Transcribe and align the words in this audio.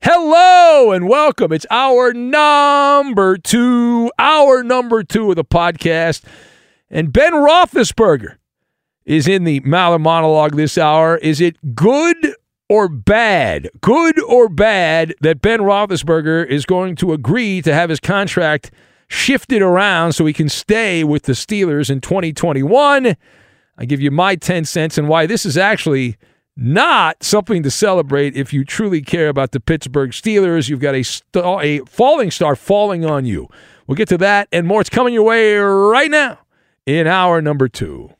Hello 0.00 0.92
and 0.92 1.08
welcome. 1.08 1.52
It's 1.52 1.66
our 1.70 2.12
number 2.12 3.36
two, 3.36 4.12
our 4.16 4.62
number 4.62 5.02
two 5.02 5.30
of 5.30 5.36
the 5.36 5.44
podcast. 5.44 6.22
And 6.88 7.12
Ben 7.12 7.32
Roethlisberger 7.32 8.36
is 9.04 9.26
in 9.26 9.42
the 9.42 9.60
Maller 9.62 10.00
monologue 10.00 10.54
this 10.54 10.78
hour. 10.78 11.16
Is 11.16 11.40
it 11.40 11.74
good 11.74 12.16
or 12.68 12.88
bad? 12.88 13.70
Good 13.80 14.22
or 14.22 14.48
bad 14.48 15.14
that 15.20 15.42
Ben 15.42 15.60
Roethlisberger 15.60 16.46
is 16.46 16.64
going 16.64 16.94
to 16.96 17.12
agree 17.12 17.60
to 17.62 17.74
have 17.74 17.90
his 17.90 17.98
contract 17.98 18.70
shifted 19.08 19.62
around 19.62 20.12
so 20.12 20.26
he 20.26 20.32
can 20.32 20.48
stay 20.48 21.02
with 21.02 21.24
the 21.24 21.32
Steelers 21.32 21.90
in 21.90 22.00
2021? 22.00 23.16
I 23.76 23.84
give 23.84 24.00
you 24.00 24.12
my 24.12 24.36
10 24.36 24.64
cents 24.64 24.96
and 24.96 25.08
why 25.08 25.26
this 25.26 25.44
is 25.44 25.58
actually 25.58 26.16
not 26.58 27.22
something 27.22 27.62
to 27.62 27.70
celebrate 27.70 28.36
if 28.36 28.52
you 28.52 28.64
truly 28.64 29.00
care 29.00 29.28
about 29.28 29.52
the 29.52 29.60
Pittsburgh 29.60 30.10
Steelers. 30.10 30.68
You've 30.68 30.80
got 30.80 30.96
a, 30.96 31.04
st- 31.04 31.44
a 31.44 31.78
falling 31.86 32.32
star 32.32 32.56
falling 32.56 33.04
on 33.04 33.24
you. 33.24 33.48
We'll 33.86 33.94
get 33.94 34.08
to 34.08 34.18
that 34.18 34.48
and 34.50 34.66
more. 34.66 34.80
It's 34.80 34.90
coming 34.90 35.14
your 35.14 35.22
way 35.22 35.54
right 35.54 36.10
now 36.10 36.40
in 36.84 37.06
hour 37.06 37.40
number 37.40 37.68
two. 37.68 38.10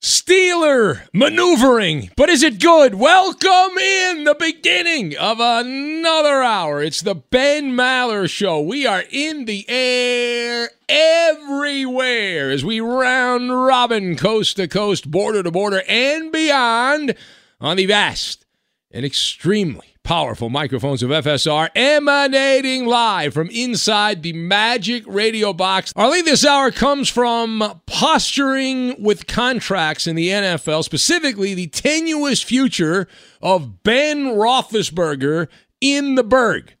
Steeler 0.00 1.00
maneuvering, 1.12 2.10
but 2.16 2.28
is 2.28 2.44
it 2.44 2.60
good? 2.60 2.94
Welcome 2.94 3.78
in 3.78 4.24
the 4.24 4.36
beginning 4.38 5.16
of 5.16 5.40
another 5.40 6.40
hour. 6.42 6.80
It's 6.80 7.00
the 7.00 7.16
Ben 7.16 7.72
Maller 7.72 8.30
Show. 8.30 8.60
We 8.60 8.86
are 8.86 9.02
in 9.10 9.46
the 9.46 9.64
air 9.68 10.70
everywhere 10.88 12.50
as 12.50 12.64
we 12.64 12.78
round 12.78 13.50
robin 13.50 14.14
coast 14.14 14.56
to 14.56 14.68
coast, 14.68 15.10
border 15.10 15.42
to 15.42 15.50
border, 15.50 15.82
and 15.88 16.30
beyond 16.30 17.16
on 17.60 17.76
the 17.76 17.86
vast 17.86 18.46
and 18.90 19.04
extremely 19.04 19.94
powerful 20.02 20.48
microphones 20.48 21.02
of 21.02 21.10
FSR 21.10 21.68
emanating 21.74 22.86
live 22.86 23.34
from 23.34 23.50
inside 23.50 24.22
the 24.22 24.32
Magic 24.32 25.04
Radio 25.06 25.52
Box. 25.52 25.92
Our 25.96 26.08
lead 26.10 26.24
this 26.24 26.46
hour 26.46 26.70
comes 26.70 27.10
from 27.10 27.82
posturing 27.86 29.02
with 29.02 29.26
contracts 29.26 30.06
in 30.06 30.16
the 30.16 30.30
NFL, 30.30 30.84
specifically 30.84 31.52
the 31.52 31.66
tenuous 31.66 32.42
future 32.42 33.06
of 33.42 33.82
Ben 33.82 34.28
Roethlisberger 34.28 35.48
in 35.80 36.14
the 36.14 36.24
Berg. 36.24 36.74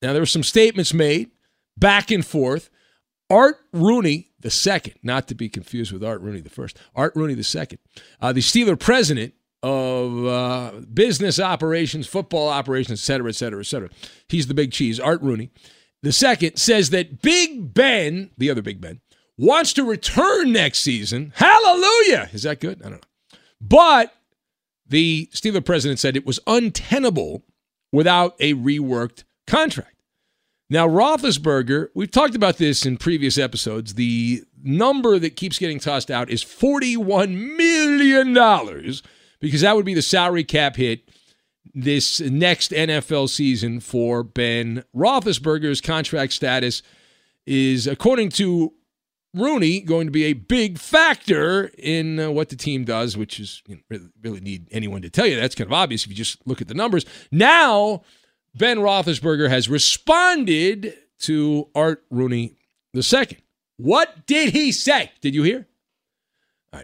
Now, 0.00 0.12
there 0.12 0.22
were 0.22 0.26
some 0.26 0.42
statements 0.42 0.94
made 0.94 1.30
back 1.76 2.10
and 2.10 2.24
forth. 2.24 2.70
Art 3.28 3.56
Rooney 3.72 4.30
the 4.40 4.50
second, 4.50 4.94
not 5.02 5.28
to 5.28 5.34
be 5.34 5.48
confused 5.48 5.92
with 5.92 6.04
Art 6.04 6.20
Rooney 6.20 6.40
the 6.40 6.48
first. 6.48 6.78
Art 6.94 7.12
Rooney 7.16 7.34
the 7.34 7.44
second, 7.44 7.80
uh, 8.20 8.32
the 8.32 8.40
Steeler 8.40 8.78
president 8.78 9.34
of 9.62 10.26
uh, 10.26 10.72
business 10.92 11.40
operations, 11.40 12.06
football 12.06 12.48
operations, 12.48 13.00
et 13.00 13.02
cetera, 13.02 13.28
et 13.28 13.34
cetera, 13.34 13.60
et 13.60 13.66
cetera. 13.66 13.88
He's 14.28 14.46
the 14.46 14.54
big 14.54 14.72
cheese, 14.72 15.00
Art 15.00 15.22
Rooney. 15.22 15.50
The 16.02 16.12
second 16.12 16.56
says 16.56 16.90
that 16.90 17.22
Big 17.22 17.74
Ben, 17.74 18.30
the 18.38 18.50
other 18.50 18.62
Big 18.62 18.80
Ben, 18.80 19.00
wants 19.38 19.72
to 19.74 19.84
return 19.84 20.52
next 20.52 20.80
season. 20.80 21.32
Hallelujah! 21.36 22.28
Is 22.32 22.42
that 22.44 22.60
good? 22.60 22.80
I 22.82 22.90
don't 22.90 23.00
know. 23.00 23.38
But 23.60 24.14
the 24.86 25.28
Steeler 25.32 25.64
president 25.64 25.98
said 25.98 26.16
it 26.16 26.26
was 26.26 26.40
untenable 26.46 27.42
without 27.92 28.36
a 28.38 28.54
reworked 28.54 29.24
contract. 29.46 29.94
Now, 30.68 30.88
Roethlisberger, 30.88 31.88
we've 31.94 32.10
talked 32.10 32.34
about 32.34 32.56
this 32.58 32.84
in 32.84 32.96
previous 32.96 33.38
episodes. 33.38 33.94
The 33.94 34.42
number 34.62 35.18
that 35.18 35.36
keeps 35.36 35.58
getting 35.58 35.78
tossed 35.78 36.10
out 36.10 36.28
is 36.28 36.44
$41 36.44 37.56
million 37.56 38.34
because 39.40 39.60
that 39.60 39.76
would 39.76 39.84
be 39.84 39.94
the 39.94 40.02
salary 40.02 40.44
cap 40.44 40.76
hit 40.76 41.08
this 41.74 42.20
next 42.20 42.70
NFL 42.70 43.28
season 43.28 43.80
for 43.80 44.22
Ben 44.22 44.84
Roethlisberger's 44.94 45.80
contract 45.80 46.32
status 46.32 46.82
is, 47.44 47.86
according 47.86 48.30
to 48.30 48.72
Rooney, 49.34 49.80
going 49.80 50.06
to 50.06 50.10
be 50.10 50.24
a 50.24 50.32
big 50.32 50.78
factor 50.78 51.70
in 51.78 52.18
uh, 52.18 52.30
what 52.30 52.48
the 52.48 52.56
team 52.56 52.84
does, 52.84 53.16
which 53.16 53.38
is 53.38 53.62
you 53.66 53.76
know, 53.76 53.82
really, 53.90 54.08
really 54.22 54.40
need 54.40 54.66
anyone 54.70 55.02
to 55.02 55.10
tell 55.10 55.26
you. 55.26 55.38
That's 55.38 55.54
kind 55.54 55.68
of 55.68 55.72
obvious 55.74 56.04
if 56.04 56.08
you 56.08 56.16
just 56.16 56.46
look 56.46 56.62
at 56.62 56.68
the 56.68 56.74
numbers. 56.74 57.04
Now, 57.30 58.02
Ben 58.54 58.78
Roethlisberger 58.78 59.50
has 59.50 59.68
responded 59.68 60.94
to 61.20 61.68
Art 61.74 62.04
Rooney 62.10 62.56
II. 62.94 63.38
What 63.76 64.26
did 64.26 64.54
he 64.54 64.72
say? 64.72 65.12
Did 65.20 65.34
you 65.34 65.42
hear? 65.42 65.66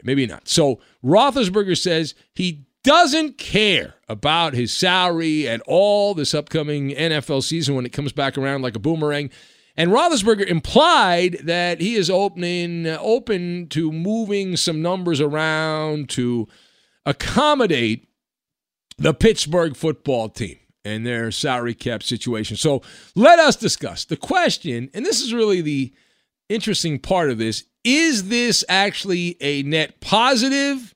Maybe 0.03 0.27
not. 0.27 0.49
So 0.49 0.81
Roethlisberger 1.05 1.77
says 1.77 2.15
he 2.35 2.67
doesn't 2.85 3.39
care 3.39 3.95
about 4.09 4.55
his 4.55 4.73
salary 4.73 5.49
at 5.49 5.61
all 5.67 6.15
this 6.15 6.35
upcoming 6.35 6.91
NFL 6.91 7.43
season 7.43 7.75
when 7.75 7.87
it 7.87 7.93
comes 7.93 8.13
back 8.13 8.37
around 8.37 8.63
like 8.63 8.75
a 8.75 8.81
boomerang. 8.81 9.31
And 9.77 9.91
Roethlisberger 9.91 10.47
implied 10.47 11.39
that 11.45 11.81
he 11.81 11.95
is 11.95 12.11
opening 12.11 12.87
open 12.87 13.69
to 13.69 13.91
moving 13.91 14.57
some 14.57 14.83
numbers 14.83 15.21
around 15.21 16.11
to 16.11 16.49
accommodate 17.07 18.09
the 18.99 19.15
Pittsburgh 19.15 19.77
football 19.77 20.29
team 20.29 20.59
and 20.85 21.07
their 21.07 21.31
salary 21.31 21.75
cap 21.75 22.03
situation. 22.03 22.57
So 22.57 22.83
let 23.15 23.39
us 23.39 23.57
discuss 23.57 24.05
the 24.05 24.17
question, 24.17 24.91
and 24.93 25.07
this 25.07 25.21
is 25.21 25.33
really 25.33 25.61
the 25.61 25.93
interesting 26.49 26.99
part 26.99 27.31
of 27.31 27.39
this: 27.39 27.65
is 27.85 28.29
this 28.29 28.65
actually 28.69 29.37
a 29.41 29.63
net 29.63 30.01
positive 30.01 30.95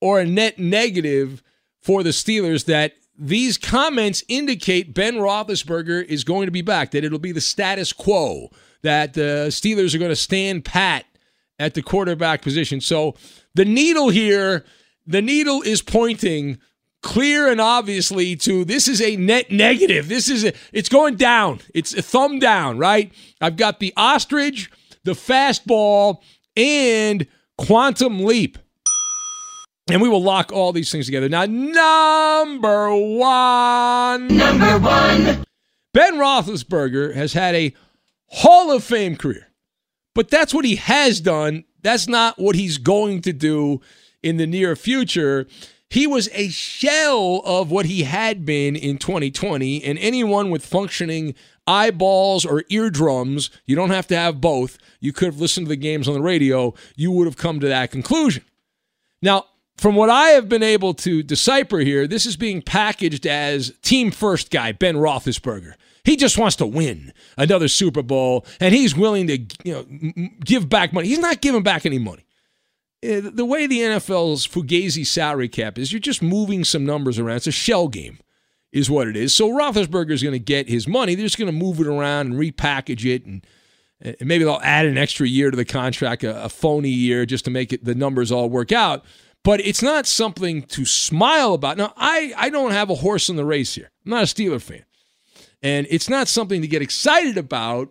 or 0.00 0.20
a 0.20 0.26
net 0.26 0.58
negative 0.58 1.42
for 1.82 2.02
the 2.02 2.10
Steelers 2.10 2.64
that 2.66 2.94
these 3.18 3.56
comments 3.56 4.22
indicate 4.28 4.92
Ben 4.92 5.14
Roethlisberger 5.14 6.04
is 6.04 6.24
going 6.24 6.46
to 6.46 6.52
be 6.52 6.62
back, 6.62 6.90
that 6.90 7.04
it'll 7.04 7.18
be 7.18 7.32
the 7.32 7.40
status 7.40 7.92
quo, 7.92 8.50
that 8.82 9.14
the 9.14 9.46
Steelers 9.48 9.94
are 9.94 9.98
going 9.98 10.10
to 10.10 10.16
stand 10.16 10.64
pat 10.64 11.06
at 11.58 11.74
the 11.74 11.82
quarterback 11.82 12.42
position. 12.42 12.80
So 12.80 13.14
the 13.54 13.64
needle 13.64 14.10
here, 14.10 14.64
the 15.06 15.22
needle 15.22 15.62
is 15.62 15.80
pointing 15.80 16.58
clear 17.02 17.48
and 17.48 17.60
obviously 17.60 18.34
to 18.34 18.64
this 18.64 18.88
is 18.88 19.00
a 19.00 19.16
net 19.16 19.50
negative. 19.50 20.08
This 20.08 20.28
is 20.28 20.44
a, 20.44 20.52
it's 20.72 20.88
going 20.88 21.14
down. 21.14 21.60
It's 21.72 21.94
a 21.94 22.02
thumb 22.02 22.38
down, 22.38 22.78
right? 22.78 23.12
I've 23.40 23.56
got 23.56 23.80
the 23.80 23.94
ostrich, 23.96 24.70
the 25.06 25.12
fastball, 25.12 26.20
and 26.56 27.26
quantum 27.56 28.24
leap. 28.24 28.58
And 29.88 30.02
we 30.02 30.08
will 30.08 30.22
lock 30.22 30.52
all 30.52 30.72
these 30.72 30.90
things 30.90 31.06
together. 31.06 31.28
Now, 31.28 31.46
number 31.46 32.94
one. 32.94 34.26
Number 34.28 34.78
one. 34.78 35.44
Ben 35.94 36.16
Roethlisberger 36.16 37.14
has 37.14 37.32
had 37.32 37.54
a 37.54 37.72
Hall 38.26 38.70
of 38.70 38.84
Fame 38.84 39.16
career, 39.16 39.46
but 40.14 40.28
that's 40.28 40.52
what 40.52 40.64
he 40.64 40.76
has 40.76 41.20
done. 41.20 41.64
That's 41.82 42.08
not 42.08 42.38
what 42.38 42.56
he's 42.56 42.78
going 42.78 43.22
to 43.22 43.32
do 43.32 43.80
in 44.22 44.36
the 44.36 44.46
near 44.46 44.74
future. 44.74 45.46
He 45.88 46.06
was 46.06 46.28
a 46.32 46.48
shell 46.48 47.40
of 47.44 47.70
what 47.70 47.86
he 47.86 48.02
had 48.02 48.44
been 48.44 48.74
in 48.74 48.98
2020, 48.98 49.84
and 49.84 49.98
anyone 49.98 50.50
with 50.50 50.66
functioning 50.66 51.36
eyeballs 51.66 52.44
or 52.44 52.64
eardrums, 52.68 53.50
you 53.64 53.76
don't 53.76 53.90
have 53.90 54.06
to 54.08 54.16
have 54.16 54.40
both. 54.40 54.78
You 55.00 55.12
could 55.12 55.26
have 55.26 55.40
listened 55.40 55.66
to 55.66 55.70
the 55.70 55.76
games 55.76 56.08
on 56.08 56.14
the 56.14 56.22
radio, 56.22 56.74
you 56.94 57.10
would 57.12 57.26
have 57.26 57.36
come 57.36 57.60
to 57.60 57.68
that 57.68 57.90
conclusion. 57.90 58.44
Now, 59.22 59.46
from 59.76 59.94
what 59.94 60.08
I 60.08 60.28
have 60.28 60.48
been 60.48 60.62
able 60.62 60.94
to 60.94 61.22
decipher 61.22 61.78
here, 61.78 62.06
this 62.06 62.24
is 62.24 62.36
being 62.36 62.62
packaged 62.62 63.26
as 63.26 63.72
team 63.82 64.10
first 64.10 64.50
guy, 64.50 64.72
Ben 64.72 64.96
Roethlisberger. 64.96 65.74
He 66.04 66.16
just 66.16 66.38
wants 66.38 66.56
to 66.56 66.66
win 66.66 67.12
another 67.36 67.68
Super 67.68 68.02
Bowl, 68.02 68.46
and 68.60 68.74
he's 68.74 68.96
willing 68.96 69.26
to 69.26 69.38
you 69.64 69.72
know, 69.72 70.28
give 70.44 70.68
back 70.68 70.92
money. 70.92 71.08
He's 71.08 71.18
not 71.18 71.40
giving 71.40 71.62
back 71.62 71.84
any 71.84 71.98
money. 71.98 72.24
Uh, 73.04 73.20
the 73.32 73.44
way 73.44 73.66
the 73.66 73.80
NFL's 73.80 74.46
Fugazi 74.46 75.04
salary 75.04 75.48
cap 75.48 75.78
is, 75.78 75.92
you're 75.92 76.00
just 76.00 76.22
moving 76.22 76.64
some 76.64 76.86
numbers 76.86 77.18
around. 77.18 77.38
It's 77.38 77.46
a 77.48 77.52
shell 77.52 77.88
game, 77.88 78.18
is 78.76 78.90
what 78.90 79.08
it 79.08 79.16
is. 79.16 79.34
So 79.34 79.50
Roethlisberger 79.50 80.10
is 80.10 80.22
going 80.22 80.32
to 80.32 80.38
get 80.38 80.68
his 80.68 80.86
money. 80.86 81.14
They're 81.14 81.26
just 81.26 81.38
going 81.38 81.46
to 81.46 81.52
move 81.52 81.80
it 81.80 81.86
around 81.86 82.32
and 82.32 82.34
repackage 82.34 83.04
it, 83.04 83.24
and, 83.24 83.46
and 84.00 84.16
maybe 84.22 84.44
they'll 84.44 84.60
add 84.62 84.86
an 84.86 84.98
extra 84.98 85.26
year 85.26 85.50
to 85.50 85.56
the 85.56 85.64
contract, 85.64 86.24
a, 86.24 86.44
a 86.44 86.48
phony 86.48 86.90
year, 86.90 87.26
just 87.26 87.44
to 87.46 87.50
make 87.50 87.72
it 87.72 87.84
the 87.84 87.94
numbers 87.94 88.30
all 88.30 88.48
work 88.48 88.72
out 88.72 89.04
but 89.46 89.60
it's 89.60 89.80
not 89.80 90.06
something 90.06 90.62
to 90.62 90.84
smile 90.84 91.54
about. 91.54 91.76
Now, 91.76 91.92
I, 91.96 92.34
I 92.36 92.50
don't 92.50 92.72
have 92.72 92.90
a 92.90 92.96
horse 92.96 93.28
in 93.28 93.36
the 93.36 93.44
race 93.44 93.76
here. 93.76 93.92
I'm 94.04 94.10
not 94.10 94.24
a 94.24 94.26
Steeler 94.26 94.60
fan. 94.60 94.84
And 95.62 95.86
it's 95.88 96.10
not 96.10 96.26
something 96.26 96.62
to 96.62 96.66
get 96.66 96.82
excited 96.82 97.38
about. 97.38 97.90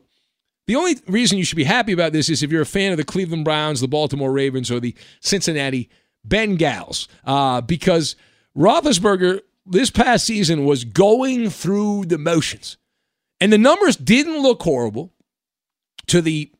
The 0.67 0.75
only 0.75 0.97
reason 1.07 1.37
you 1.37 1.45
should 1.45 1.55
be 1.55 1.63
happy 1.63 1.93
about 1.93 2.11
this 2.11 2.27
is 2.27 2.43
if 2.43 2.51
you're 2.51 2.63
a 2.63 2.65
fan 2.65 2.91
of 2.91 2.97
the 2.97 3.05
Cleveland 3.05 3.45
Browns, 3.45 3.79
the 3.79 3.87
Baltimore 3.87 4.33
Ravens, 4.33 4.69
or 4.69 4.81
the 4.81 4.95
Cincinnati 5.21 5.89
Bengals. 6.27 7.07
Uh, 7.23 7.61
because 7.61 8.17
Roethlisberger 8.57 9.39
this 9.65 9.89
past 9.89 10.25
season 10.25 10.65
was 10.65 10.83
going 10.83 11.49
through 11.49 12.05
the 12.05 12.17
motions. 12.17 12.77
And 13.41 13.51
the 13.51 13.57
numbers 13.57 13.95
didn't 13.95 14.41
look 14.41 14.63
horrible 14.63 15.13
to 16.07 16.21
the 16.21 16.51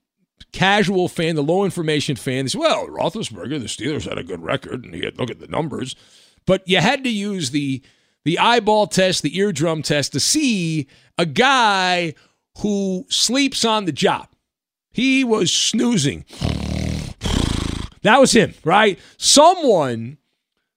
casual 0.52 1.08
fan, 1.08 1.36
the 1.36 1.44
low 1.44 1.66
information 1.66 2.16
fan, 2.16 2.46
they 2.46 2.50
say, 2.50 2.60
well, 2.60 2.88
Roethlisberger, 2.88 3.60
the 3.60 3.66
Steelers 3.66 4.08
had 4.08 4.18
a 4.18 4.24
good 4.24 4.42
record, 4.42 4.84
and 4.84 4.96
you 4.96 5.12
look 5.18 5.30
at 5.30 5.40
the 5.40 5.48
numbers. 5.48 5.96
But 6.46 6.68
you 6.68 6.80
had 6.80 7.04
to 7.04 7.10
use 7.10 7.52
the 7.52 7.82
the 8.24 8.40
eyeball 8.40 8.88
test, 8.88 9.22
the 9.22 9.38
eardrum 9.38 9.84
test 9.84 10.12
to 10.14 10.20
see 10.20 10.88
a 11.18 11.28
guy 11.28 12.16
who 12.60 13.06
sleeps 13.08 13.64
on 13.64 13.86
the 13.86 13.92
job. 13.92 14.30
He 14.90 15.24
was 15.24 15.54
snoozing. 15.54 16.26
That 18.02 18.20
was 18.20 18.32
him, 18.32 18.56
right? 18.64 18.98
Someone 19.18 20.18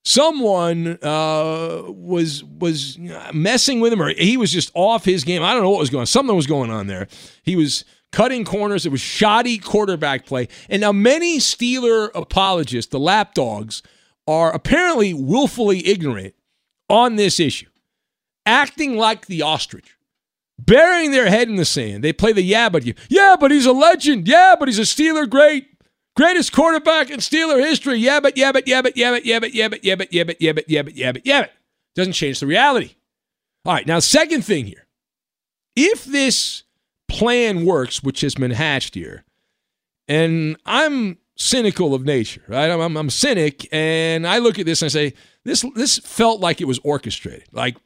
someone 0.08 0.98
uh, 1.02 1.82
was 1.86 2.42
was 2.42 2.98
messing 3.32 3.80
with 3.80 3.92
him, 3.92 4.00
or 4.00 4.08
he 4.08 4.38
was 4.38 4.50
just 4.50 4.70
off 4.74 5.04
his 5.04 5.22
game. 5.22 5.42
I 5.42 5.52
don't 5.52 5.62
know 5.62 5.70
what 5.70 5.80
was 5.80 5.90
going 5.90 6.00
on. 6.00 6.06
Something 6.06 6.34
was 6.34 6.46
going 6.46 6.70
on 6.70 6.86
there. 6.86 7.08
He 7.42 7.56
was 7.56 7.84
cutting 8.10 8.44
corners. 8.44 8.86
It 8.86 8.92
was 8.92 9.02
shoddy 9.02 9.58
quarterback 9.58 10.24
play. 10.24 10.48
And 10.70 10.80
now 10.80 10.92
many 10.92 11.38
Steeler 11.38 12.10
apologists, 12.14 12.90
the 12.90 12.98
lapdogs, 12.98 13.82
are 14.26 14.50
apparently 14.52 15.12
willfully 15.12 15.86
ignorant 15.86 16.34
on 16.88 17.16
this 17.16 17.38
issue, 17.38 17.68
acting 18.46 18.96
like 18.96 19.26
the 19.26 19.42
ostrich, 19.42 19.98
burying 20.58 21.10
their 21.10 21.28
head 21.28 21.48
in 21.48 21.56
the 21.56 21.66
sand. 21.66 22.02
They 22.02 22.14
play 22.14 22.32
the 22.32 22.42
yeah, 22.42 22.70
but 22.70 22.86
you. 22.86 22.94
Yeah, 23.10 23.36
but 23.38 23.50
he's 23.50 23.66
a 23.66 23.72
legend. 23.72 24.26
Yeah, 24.26 24.56
but 24.58 24.68
he's 24.68 24.78
a 24.78 24.82
Steeler 24.82 25.28
great. 25.28 25.68
Greatest 26.18 26.52
quarterback 26.52 27.10
in 27.10 27.20
Steeler 27.20 27.60
history. 27.60 27.98
Yeah, 27.98 28.18
but, 28.18 28.36
yeah, 28.36 28.50
but, 28.50 28.66
yeah, 28.66 28.82
but, 28.82 28.96
yeah, 28.96 29.12
but, 29.12 29.24
yeah, 29.24 29.38
but, 29.38 29.54
yeah, 29.54 29.68
but, 29.68 29.84
yeah, 29.84 29.94
but, 29.94 30.12
yeah, 30.12 30.24
but, 30.24 30.40
yeah, 30.40 30.52
but, 30.52 30.68
yeah, 30.68 30.82
but, 30.82 30.96
yeah, 30.96 31.12
but, 31.12 31.24
yeah, 31.24 31.40
but. 31.42 31.52
Doesn't 31.94 32.14
change 32.14 32.40
the 32.40 32.46
reality. 32.48 32.96
All 33.64 33.72
right, 33.72 33.86
now, 33.86 34.00
second 34.00 34.44
thing 34.44 34.66
here. 34.66 34.88
If 35.76 36.04
this 36.04 36.64
plan 37.06 37.64
works, 37.64 38.02
which 38.02 38.20
has 38.22 38.34
been 38.34 38.50
hatched 38.50 38.96
here. 38.96 39.24
And 40.08 40.56
I'm 40.66 41.18
cynical 41.36 41.94
of 41.94 42.04
nature, 42.04 42.42
right? 42.48 42.68
I'm, 42.68 42.80
I'm, 42.80 42.96
I'm, 42.96 43.10
cynic, 43.10 43.68
and 43.72 44.26
I 44.26 44.38
look 44.38 44.58
at 44.58 44.66
this 44.66 44.82
and 44.82 44.88
I 44.88 44.90
say, 44.90 45.14
this 45.44 45.64
this 45.76 45.98
felt 45.98 46.40
like 46.40 46.60
it 46.60 46.66
was 46.66 46.80
orchestrated. 46.80 47.46
Like 47.52 47.76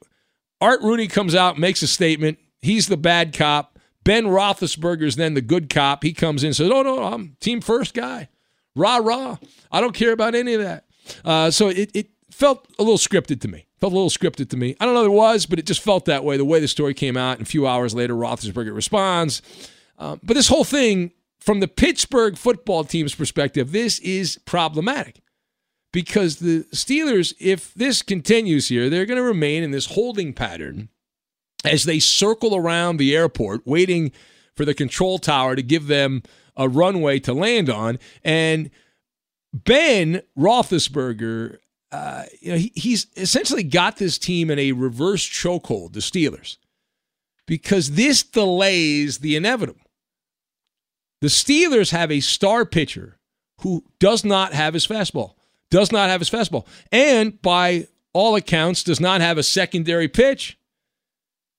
Art 0.59 0.81
Rooney 0.81 1.07
comes 1.07 1.35
out, 1.35 1.59
makes 1.59 1.83
a 1.83 1.87
statement. 1.87 2.39
He's 2.61 2.87
the 2.87 2.97
bad 2.97 3.37
cop. 3.37 3.72
Ben 4.03 4.25
Roethlisberger's 4.25 5.15
then 5.15 5.33
the 5.33 5.41
good 5.41 5.69
cop. 5.69 6.03
He 6.03 6.13
comes 6.13 6.43
in 6.43 6.47
and 6.47 6.55
says, 6.55 6.69
"Oh 6.71 6.81
no, 6.81 7.03
I'm 7.03 7.35
team 7.39 7.61
first 7.61 7.93
guy. 7.93 8.29
Rah 8.75 8.97
rah. 8.97 9.37
I 9.71 9.81
don't 9.81 9.95
care 9.95 10.11
about 10.11 10.35
any 10.35 10.53
of 10.53 10.61
that." 10.61 10.85
Uh, 11.23 11.51
so 11.51 11.69
it 11.69 11.91
it 11.93 12.09
felt 12.31 12.67
a 12.79 12.83
little 12.83 12.97
scripted 12.97 13.41
to 13.41 13.47
me. 13.47 13.65
Felt 13.79 13.93
a 13.93 13.95
little 13.95 14.09
scripted 14.09 14.49
to 14.49 14.57
me. 14.57 14.75
I 14.79 14.85
don't 14.85 14.93
know 14.93 15.01
if 15.01 15.07
it 15.07 15.11
was, 15.11 15.45
but 15.45 15.59
it 15.59 15.65
just 15.65 15.81
felt 15.81 16.05
that 16.05 16.23
way. 16.23 16.37
The 16.37 16.45
way 16.45 16.59
the 16.59 16.67
story 16.67 16.93
came 16.93 17.17
out, 17.17 17.37
and 17.37 17.47
a 17.47 17.49
few 17.49 17.67
hours 17.67 17.93
later, 17.93 18.13
Roethlisberger 18.13 18.73
responds. 18.73 19.41
Uh, 19.97 20.17
but 20.23 20.33
this 20.33 20.47
whole 20.47 20.63
thing, 20.63 21.11
from 21.39 21.59
the 21.59 21.67
Pittsburgh 21.67 22.37
football 22.37 22.83
team's 22.83 23.13
perspective, 23.13 23.71
this 23.71 23.99
is 23.99 24.39
problematic 24.45 25.19
because 25.91 26.37
the 26.37 26.63
Steelers, 26.73 27.33
if 27.39 27.73
this 27.73 28.01
continues 28.01 28.67
here, 28.69 28.89
they're 28.89 29.05
going 29.05 29.17
to 29.17 29.23
remain 29.23 29.63
in 29.63 29.71
this 29.71 29.87
holding 29.87 30.33
pattern 30.33 30.89
as 31.63 31.83
they 31.83 31.99
circle 31.99 32.55
around 32.55 32.97
the 32.97 33.15
airport, 33.15 33.65
waiting 33.65 34.11
for 34.55 34.65
the 34.65 34.73
control 34.73 35.17
tower 35.19 35.55
to 35.55 35.63
give 35.63 35.87
them 35.87 36.23
a 36.55 36.69
runway 36.69 37.19
to 37.19 37.33
land 37.33 37.69
on. 37.69 37.97
And 38.23 38.69
Ben 39.53 40.21
Roethlisberger 40.37 41.57
uh, 41.91 42.23
you 42.41 42.51
know, 42.51 42.57
he, 42.57 42.71
he's 42.73 43.05
essentially 43.15 43.61
got 43.61 43.97
this 43.97 44.17
team 44.17 44.49
in 44.49 44.57
a 44.57 44.71
reverse 44.71 45.23
chokehold, 45.29 45.93
the 45.93 45.99
Steelers. 45.99 46.57
because 47.45 47.91
this 47.91 48.23
delays 48.23 49.19
the 49.19 49.35
inevitable. 49.35 49.81
The 51.21 51.27
Steelers 51.27 51.91
have 51.91 52.11
a 52.11 52.19
star 52.19 52.65
pitcher 52.65 53.19
who 53.61 53.83
does 53.99 54.25
not 54.25 54.53
have 54.53 54.73
his 54.73 54.87
fastball, 54.87 55.35
does 55.69 55.91
not 55.91 56.09
have 56.09 56.19
his 56.19 56.29
fastball, 56.29 56.65
and 56.91 57.41
by 57.41 57.87
all 58.11 58.35
accounts, 58.35 58.83
does 58.83 58.99
not 58.99 59.21
have 59.21 59.37
a 59.37 59.43
secondary 59.43 60.07
pitch. 60.07 60.57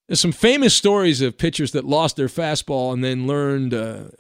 There's 0.07 0.21
some 0.21 0.33
famous 0.33 0.75
stories 0.75 1.21
of 1.21 1.39
pitchers 1.39 1.73
that 1.73 1.85
lost 1.85 2.17
their 2.17 2.29
fastball 2.29 2.93
and 2.93 3.03
then 3.03 3.27
learned 3.27 3.73
a 3.73 4.11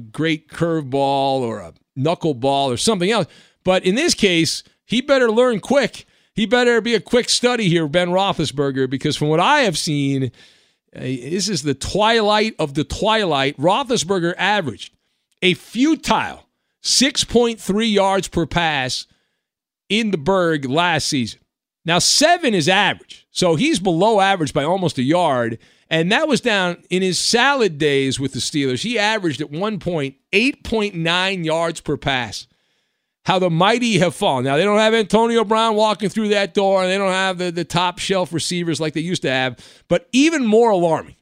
great 0.00 0.48
curveball 0.48 1.40
or 1.40 1.60
a 1.60 1.74
knuckleball 1.96 2.72
or 2.72 2.76
something 2.76 3.10
else. 3.10 3.26
But 3.62 3.84
in 3.84 3.94
this 3.94 4.14
case, 4.14 4.62
he 4.84 5.00
better 5.00 5.30
learn 5.30 5.60
quick. 5.60 6.06
He 6.34 6.46
better 6.46 6.80
be 6.80 6.94
a 6.94 7.00
quick 7.00 7.28
study 7.28 7.68
here, 7.68 7.86
Ben 7.86 8.08
Roethlisberger, 8.08 8.90
because 8.90 9.16
from 9.16 9.28
what 9.28 9.40
I 9.40 9.60
have 9.60 9.78
seen, 9.78 10.32
uh, 10.94 11.00
this 11.00 11.48
is 11.48 11.62
the 11.62 11.74
twilight 11.74 12.56
of 12.58 12.74
the 12.74 12.84
twilight. 12.84 13.56
Roethlisberger 13.56 14.34
averaged 14.36 14.92
a 15.42 15.54
futile 15.54 16.48
6.3 16.82 17.92
yards 17.92 18.28
per 18.28 18.46
pass 18.46 19.06
in 19.88 20.10
the 20.10 20.18
Berg 20.18 20.64
last 20.64 21.06
season. 21.06 21.40
Now, 21.84 21.98
seven 21.98 22.54
is 22.54 22.68
average. 22.68 23.26
So 23.30 23.56
he's 23.56 23.78
below 23.78 24.20
average 24.20 24.52
by 24.52 24.64
almost 24.64 24.98
a 24.98 25.02
yard. 25.02 25.58
And 25.90 26.10
that 26.12 26.28
was 26.28 26.40
down 26.40 26.82
in 26.88 27.02
his 27.02 27.18
salad 27.18 27.78
days 27.78 28.18
with 28.18 28.32
the 28.32 28.38
Steelers. 28.38 28.82
He 28.82 28.98
averaged 28.98 29.40
at 29.40 29.50
one 29.50 29.78
point 29.78 30.16
8.9 30.32 31.44
yards 31.44 31.80
per 31.80 31.96
pass. 31.96 32.46
How 33.26 33.38
the 33.38 33.50
mighty 33.50 33.98
have 33.98 34.14
fallen. 34.14 34.44
Now, 34.44 34.56
they 34.56 34.64
don't 34.64 34.78
have 34.78 34.92
Antonio 34.92 35.44
Brown 35.44 35.76
walking 35.76 36.10
through 36.10 36.28
that 36.28 36.52
door, 36.52 36.82
and 36.82 36.90
they 36.90 36.98
don't 36.98 37.10
have 37.10 37.38
the, 37.38 37.50
the 37.50 37.64
top 37.64 37.98
shelf 37.98 38.34
receivers 38.34 38.80
like 38.80 38.92
they 38.92 39.00
used 39.00 39.22
to 39.22 39.30
have. 39.30 39.58
But 39.88 40.08
even 40.12 40.44
more 40.44 40.70
alarming, 40.70 41.16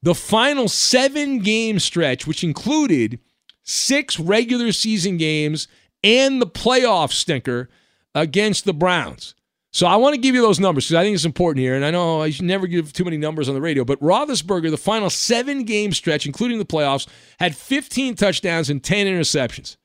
the 0.00 0.14
final 0.14 0.68
seven 0.68 1.40
game 1.40 1.80
stretch, 1.80 2.26
which 2.26 2.44
included 2.44 3.18
six 3.64 4.20
regular 4.20 4.70
season 4.70 5.16
games 5.16 5.66
and 6.04 6.40
the 6.40 6.46
playoff 6.46 7.10
stinker 7.10 7.68
against 8.14 8.64
the 8.64 8.74
Browns. 8.74 9.34
So 9.74 9.88
I 9.88 9.96
want 9.96 10.14
to 10.14 10.20
give 10.20 10.36
you 10.36 10.40
those 10.40 10.60
numbers 10.60 10.86
because 10.86 10.94
I 10.94 11.02
think 11.02 11.16
it's 11.16 11.24
important 11.24 11.60
here. 11.60 11.74
And 11.74 11.84
I 11.84 11.90
know 11.90 12.22
I 12.22 12.30
should 12.30 12.44
never 12.44 12.68
give 12.68 12.92
too 12.92 13.02
many 13.02 13.16
numbers 13.16 13.48
on 13.48 13.56
the 13.56 13.60
radio, 13.60 13.84
but 13.84 14.00
Roethlisberger, 14.00 14.70
the 14.70 14.76
final 14.76 15.10
seven 15.10 15.64
game 15.64 15.92
stretch, 15.92 16.26
including 16.26 16.58
the 16.58 16.64
playoffs, 16.64 17.08
had 17.40 17.56
15 17.56 18.14
touchdowns 18.14 18.70
and 18.70 18.84
10 18.84 19.08
interceptions. 19.08 19.76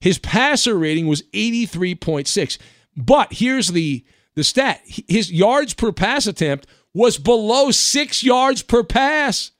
His 0.00 0.18
passer 0.18 0.76
rating 0.76 1.08
was 1.08 1.22
83.6. 1.32 2.58
But 2.96 3.32
here's 3.32 3.68
the, 3.68 4.04
the 4.36 4.44
stat 4.44 4.82
his 4.84 5.32
yards 5.32 5.74
per 5.74 5.90
pass 5.90 6.28
attempt 6.28 6.68
was 6.94 7.18
below 7.18 7.72
six 7.72 8.22
yards 8.22 8.62
per 8.62 8.84
pass. 8.84 9.50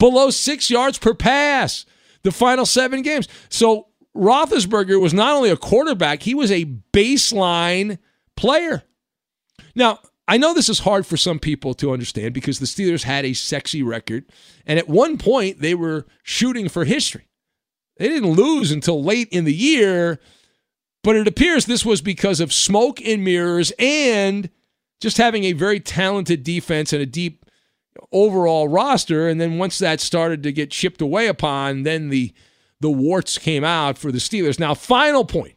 Below 0.00 0.30
six 0.30 0.68
yards 0.68 0.98
per 0.98 1.14
pass. 1.14 1.86
The 2.24 2.32
final 2.32 2.66
seven 2.66 3.02
games. 3.02 3.28
So 3.50 3.86
Roethlisberger 4.16 5.00
was 5.00 5.14
not 5.14 5.36
only 5.36 5.50
a 5.50 5.56
quarterback, 5.56 6.24
he 6.24 6.34
was 6.34 6.50
a 6.50 6.64
baseline 6.92 7.98
player. 8.36 8.82
Now, 9.74 10.00
I 10.28 10.36
know 10.36 10.54
this 10.54 10.68
is 10.68 10.80
hard 10.80 11.04
for 11.06 11.16
some 11.16 11.38
people 11.38 11.74
to 11.74 11.92
understand 11.92 12.32
because 12.32 12.58
the 12.58 12.66
Steelers 12.66 13.02
had 13.02 13.24
a 13.24 13.32
sexy 13.32 13.82
record, 13.82 14.24
and 14.66 14.78
at 14.78 14.88
one 14.88 15.18
point 15.18 15.60
they 15.60 15.74
were 15.74 16.06
shooting 16.22 16.68
for 16.68 16.84
history. 16.84 17.28
They 17.98 18.08
didn't 18.08 18.32
lose 18.32 18.70
until 18.70 19.02
late 19.02 19.28
in 19.30 19.44
the 19.44 19.54
year, 19.54 20.20
but 21.02 21.16
it 21.16 21.28
appears 21.28 21.66
this 21.66 21.84
was 21.84 22.00
because 22.00 22.40
of 22.40 22.52
smoke 22.52 23.00
and 23.04 23.24
mirrors 23.24 23.72
and 23.78 24.48
just 25.00 25.18
having 25.18 25.44
a 25.44 25.52
very 25.52 25.80
talented 25.80 26.44
defense 26.44 26.92
and 26.92 27.02
a 27.02 27.06
deep 27.06 27.44
overall 28.12 28.68
roster. 28.68 29.28
And 29.28 29.40
then 29.40 29.58
once 29.58 29.78
that 29.78 30.00
started 30.00 30.42
to 30.44 30.52
get 30.52 30.70
chipped 30.70 31.02
away 31.02 31.26
upon, 31.26 31.82
then 31.82 32.08
the 32.08 32.32
the 32.80 32.90
warts 32.90 33.38
came 33.38 33.62
out 33.62 33.96
for 33.96 34.10
the 34.10 34.18
Steelers. 34.18 34.58
Now, 34.58 34.74
final 34.74 35.24
point 35.24 35.54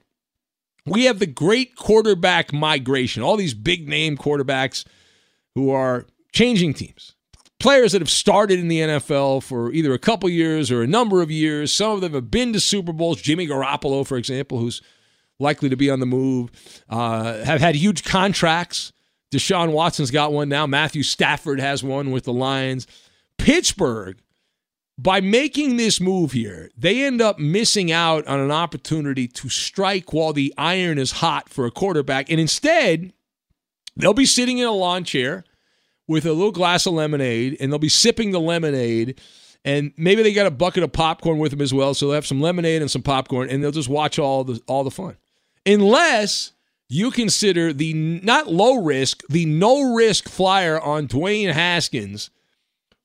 we 0.86 1.06
have 1.06 1.20
the 1.20 1.26
great 1.26 1.76
quarterback 1.76 2.54
migration, 2.54 3.24
all 3.24 3.38
these 3.38 3.54
big 3.54 3.88
name 3.88 4.18
quarterbacks 4.18 4.86
who 5.56 5.72
are 5.72 6.06
changing 6.32 6.74
teams. 6.74 7.14
Players 7.60 7.94
that 7.94 8.02
have 8.02 8.10
started 8.10 8.60
in 8.60 8.68
the 8.68 8.82
NFL 8.82 9.42
for 9.42 9.72
either 9.72 9.94
a 9.94 10.00
couple 10.00 10.30
years 10.30 10.70
or 10.70 10.84
a 10.84 10.88
number 10.88 11.22
of 11.22 11.32
years. 11.32 11.74
Some 11.74 11.92
of 11.94 12.02
them 12.02 12.14
have 12.14 12.30
been 12.30 12.54
to 12.54 12.60
Super 12.60 12.94
Bowls. 12.94 13.22
Jimmy 13.22 13.48
Garoppolo, 13.48 14.06
for 14.06 14.18
example, 14.18 14.60
who's 14.60 14.82
likely 15.40 15.70
to 15.70 15.78
be 15.78 15.90
on 15.90 16.00
the 16.00 16.06
move, 16.06 16.52
uh, 16.90 17.44
have 17.44 17.62
had 17.62 17.76
huge 17.76 18.04
contracts. 18.04 18.92
Deshaun 19.32 19.72
Watson's 19.72 20.12
got 20.12 20.32
one 20.32 20.50
now. 20.50 20.68
Matthew 20.68 21.02
Stafford 21.02 21.60
has 21.60 21.84
one 21.84 22.12
with 22.12 22.26
the 22.26 22.34
Lions. 22.34 22.88
Pittsburgh 23.38 24.18
by 24.98 25.20
making 25.20 25.78
this 25.78 26.00
move 26.00 26.32
here, 26.32 26.70
they 26.78 27.04
end 27.04 27.22
up 27.22 27.38
missing 27.38 27.92
out 27.92 28.26
on 28.28 28.40
an 28.40 28.52
opportunity 28.52 29.28
to 29.28 29.50
strike 29.50 30.14
while 30.14 30.32
the 30.32 30.54
iron 30.58 30.98
is 30.98 31.14
hot 31.14 31.50
for 31.50 31.66
a 31.66 31.72
quarterback. 31.72 32.30
And 32.30 32.40
instead, 32.40 33.12
they'll 33.98 34.14
be 34.14 34.26
sitting 34.26 34.58
in 34.58 34.68
a 34.68 34.72
lawn 34.72 35.04
chair 35.04 35.44
with 36.08 36.26
a 36.26 36.34
little 36.34 36.52
glass 36.52 36.86
of 36.86 36.94
lemonade 36.94 37.58
and 37.60 37.72
they'll 37.72 37.80
be 37.80 37.90
sipping 37.90 38.32
the 38.32 38.40
lemonade. 38.40 39.20
And 39.66 39.92
maybe 39.98 40.24
they 40.24 40.32
got 40.32 40.46
a 40.46 40.52
bucket 40.52 40.84
of 40.84 40.94
popcorn 40.94 41.40
with 41.40 41.52
them 41.52 41.62
as 41.62 41.74
well. 41.74 41.94
So 41.94 42.08
they'll 42.08 42.16
have 42.16 42.28
some 42.28 42.40
lemonade 42.40 42.82
and 42.82 42.92
some 42.92 43.02
popcorn 43.02 43.50
and 43.50 43.64
they'll 43.64 43.72
just 43.72 43.90
watch 43.90 44.18
all 44.18 44.44
the 44.44 44.62
all 44.68 44.84
the 44.84 44.92
fun. 44.92 45.18
Unless 45.66 46.54
you 46.88 47.12
consider 47.12 47.74
the 47.74 47.94
not 47.94 48.48
low 48.48 48.82
risk, 48.82 49.24
the 49.28 49.46
no 49.46 49.94
risk 49.94 50.30
flyer 50.30 50.80
on 50.80 51.08
Dwayne 51.08 51.52
Haskins 51.52 52.30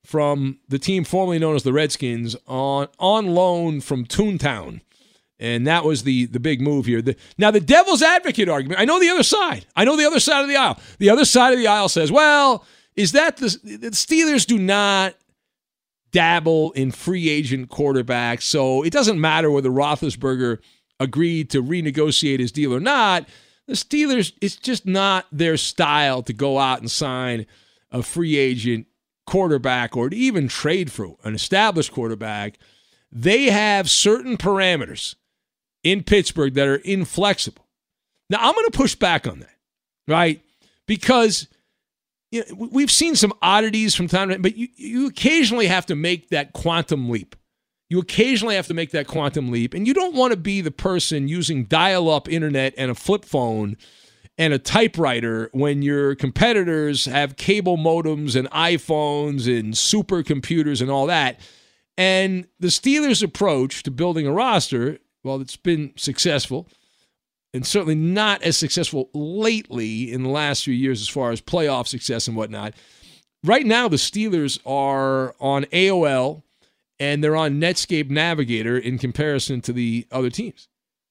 from 0.04 0.59
the 0.69 0.78
team 0.78 1.04
formerly 1.04 1.38
known 1.38 1.57
as 1.57 1.62
the 1.62 1.73
Redskins 1.73 2.37
on 2.47 2.88
on 2.99 3.26
loan 3.35 3.80
from 3.80 4.04
Toontown. 4.04 4.80
And 5.38 5.66
that 5.66 5.85
was 5.85 6.02
the 6.02 6.26
the 6.26 6.40
big 6.40 6.61
move 6.61 6.87
here. 6.87 7.00
The, 7.00 7.16
now 7.38 7.50
the 7.50 7.61
devil's 7.61 8.02
advocate 8.02 8.49
argument. 8.49 8.80
I 8.80 8.85
know 8.85 9.00
the 9.00 9.09
other 9.09 9.23
side. 9.23 9.66
I 9.75 9.85
know 9.85 9.97
the 9.97 10.07
other 10.07 10.21
side 10.21 10.42
of 10.42 10.49
the 10.49 10.57
aisle. 10.57 10.78
The 10.99 11.11
other 11.11 11.25
side 11.25 11.52
of 11.52 11.59
the 11.59 11.66
aisle 11.66 11.88
says, 11.88 12.12
"Well, 12.12 12.66
is 12.97 13.12
that 13.12 13.38
the, 13.38 13.49
the 13.64 13.90
Steelers 13.90 14.47
do 14.47 14.59
not 14.59 15.14
dabble 16.12 16.73
in 16.73 16.90
free 16.90 17.28
agent 17.28 17.71
quarterbacks, 17.71 18.42
so 18.42 18.83
it 18.83 18.92
doesn't 18.92 19.21
matter 19.21 19.50
whether 19.50 19.71
Roethlisberger 19.71 20.59
agreed 20.99 21.50
to 21.50 21.62
renegotiate 21.62 22.40
his 22.40 22.52
deal 22.52 22.75
or 22.75 22.80
not. 22.80 23.28
The 23.66 23.75
Steelers, 23.75 24.33
it's 24.40 24.57
just 24.57 24.87
not 24.87 25.26
their 25.33 25.57
style 25.57 26.23
to 26.25 26.33
go 26.33 26.59
out 26.59 26.80
and 26.80 26.90
sign 26.90 27.47
a 27.90 28.02
free 28.02 28.37
agent 28.37 28.87
quarterback 29.30 29.96
or 29.96 30.10
to 30.10 30.16
even 30.16 30.49
trade 30.49 30.90
for 30.90 31.16
an 31.22 31.34
established 31.34 31.92
quarterback, 31.92 32.58
they 33.12 33.44
have 33.44 33.88
certain 33.88 34.37
parameters 34.37 35.14
in 35.84 36.02
Pittsburgh 36.02 36.54
that 36.54 36.66
are 36.66 36.76
inflexible. 36.76 37.66
Now, 38.28 38.38
I'm 38.40 38.54
going 38.54 38.66
to 38.66 38.76
push 38.76 38.96
back 38.96 39.28
on 39.28 39.38
that, 39.40 39.54
right? 40.08 40.42
Because 40.87 41.46
you 42.32 42.44
know, 42.49 42.68
we've 42.72 42.90
seen 42.90 43.14
some 43.14 43.32
oddities 43.40 43.94
from 43.94 44.08
time 44.08 44.28
to 44.28 44.34
time, 44.34 44.42
but 44.42 44.56
you, 44.56 44.68
you 44.75 45.06
occasionally 45.06 45.66
have 45.66 45.87
to 45.87 45.94
make 45.94 46.30
that 46.30 46.52
quantum 46.52 47.08
leap. 47.08 47.37
You 47.88 47.99
occasionally 48.00 48.56
have 48.56 48.68
to 48.68 48.75
make 48.75 48.90
that 48.92 49.06
quantum 49.06 49.50
leap, 49.50 49.75
and 49.75 49.87
you 49.87 49.94
don't 49.94 50.14
want 50.14 50.32
to 50.32 50.37
be 50.37 50.60
the 50.60 50.70
person 50.70 51.28
using 51.28 51.64
dial 51.64 52.10
up 52.10 52.28
internet 52.28 52.75
and 52.76 52.90
a 52.90 52.94
flip 52.94 53.25
phone 53.25 53.76
and 54.40 54.54
a 54.54 54.59
typewriter 54.59 55.50
when 55.52 55.82
your 55.82 56.14
competitors 56.14 57.04
have 57.04 57.37
cable 57.37 57.76
modems 57.76 58.35
and 58.35 58.50
iPhones 58.52 59.47
and 59.47 59.75
supercomputers 59.75 60.80
and 60.80 60.90
all 60.90 61.06
that. 61.06 61.38
And 61.99 62.47
the 62.59 62.68
Steelers' 62.68 63.23
approach 63.23 63.82
to 63.82 63.90
building 63.90 64.26
a 64.26 64.32
roster, 64.32 64.97
well, 65.23 65.42
it's 65.42 65.59
been 65.59 65.92
successful 65.97 66.66
and 67.52 67.66
certainly 67.66 67.94
not 67.94 68.42
as 68.42 68.56
successful 68.56 69.11
lately 69.12 70.11
in 70.11 70.23
the 70.23 70.30
last 70.30 70.64
few 70.64 70.73
years 70.73 71.02
as 71.02 71.09
far 71.09 71.32
as 71.32 71.42
playoff 71.42 71.87
success 71.87 72.26
and 72.26 72.35
whatnot. 72.35 72.73
Right 73.44 73.66
now, 73.66 73.88
the 73.88 73.99
Steelers 73.99 74.59
are 74.64 75.35
on 75.38 75.64
AOL 75.64 76.44
and 76.99 77.23
they're 77.23 77.37
on 77.37 77.61
Netscape 77.61 78.09
Navigator 78.09 78.78
in 78.78 78.97
comparison 78.97 79.61
to 79.61 79.75
the 79.75 80.06
other 80.11 80.30
teams. 80.30 80.69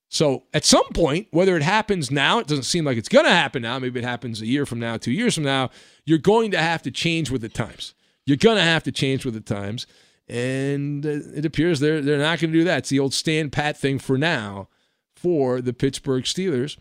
So 0.10 0.44
at 0.54 0.66
some 0.66 0.88
point, 0.94 1.28
whether 1.30 1.56
it 1.56 1.62
happens 1.62 2.10
now, 2.10 2.40
it 2.40 2.48
doesn't 2.48 2.64
seem 2.64 2.84
like 2.84 2.98
it's 2.98 3.10
going 3.10 3.26
to 3.26 3.32
happen 3.32 3.62
now. 3.62 3.78
Maybe 3.78 4.00
it 4.00 4.06
happens 4.06 4.42
a 4.42 4.48
year 4.48 4.66
from 4.66 4.80
now, 4.80 4.98
two 4.98 5.12
years 5.12 5.36
from 5.36 5.44
now. 5.44 5.70
You're 6.04 6.18
going 6.18 6.50
to 6.52 6.58
have 6.58 6.82
to 6.84 6.92
change 6.92 7.30
with 7.30 7.42
the 7.42 7.50
times. 7.50 7.94
You're 8.26 8.38
going 8.38 8.58
to 8.58 8.64
have 8.64 8.84
to 8.84 8.92
change 8.92 9.24
with 9.24 9.36
the 9.36 9.42
times, 9.42 9.88
and 10.28 11.06
uh, 11.06 11.20
it 11.36 11.46
appears 11.46 11.80
they're 11.80 12.02
they're 12.02 12.18
not 12.18 12.40
going 12.40 12.52
to 12.52 12.60
do 12.60 12.64
that. 12.66 12.80
It's 12.80 12.90
the 12.90 13.00
old 13.00 13.14
stand 13.14 13.52
pat 13.52 13.78
thing 13.78 13.98
for 13.98 14.18
now 14.18 14.68
for 15.16 15.62
the 15.62 15.74
Pittsburgh 15.74 16.24
Steelers. 16.24 16.78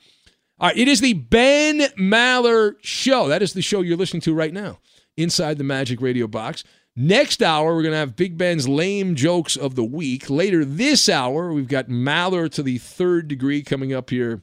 All 0.58 0.68
right, 0.68 0.76
it 0.76 0.88
is 0.88 1.00
the 1.00 1.14
Ben 1.14 1.80
Maller 1.99 2.75
Show. 2.82 3.28
That 3.28 3.42
is 3.42 3.52
the 3.52 3.62
show 3.62 3.80
you're 3.80 3.97
listening 3.97 4.23
to 4.23 4.35
right 4.35 4.52
now 4.52 4.78
inside 5.16 5.58
the 5.58 5.64
Magic 5.64 6.00
Radio 6.00 6.26
Box. 6.26 6.64
Next 7.00 7.45
hour, 7.45 7.76
we're 7.76 7.83
going 7.83 7.93
to 7.93 7.99
have 7.99 8.17
Big 8.17 8.37
Ben's 8.37 8.69
lame 8.69 9.14
jokes 9.14 9.55
of 9.55 9.76
the 9.76 9.85
week. 9.85 10.28
Later 10.28 10.64
this 10.64 11.09
hour, 11.09 11.52
we've 11.52 11.69
got 11.69 11.87
Maller 11.87 12.50
to 12.50 12.61
the 12.61 12.78
third 12.78 13.28
degree 13.28 13.62
coming 13.62 13.93
up 13.93 14.11
here 14.11 14.43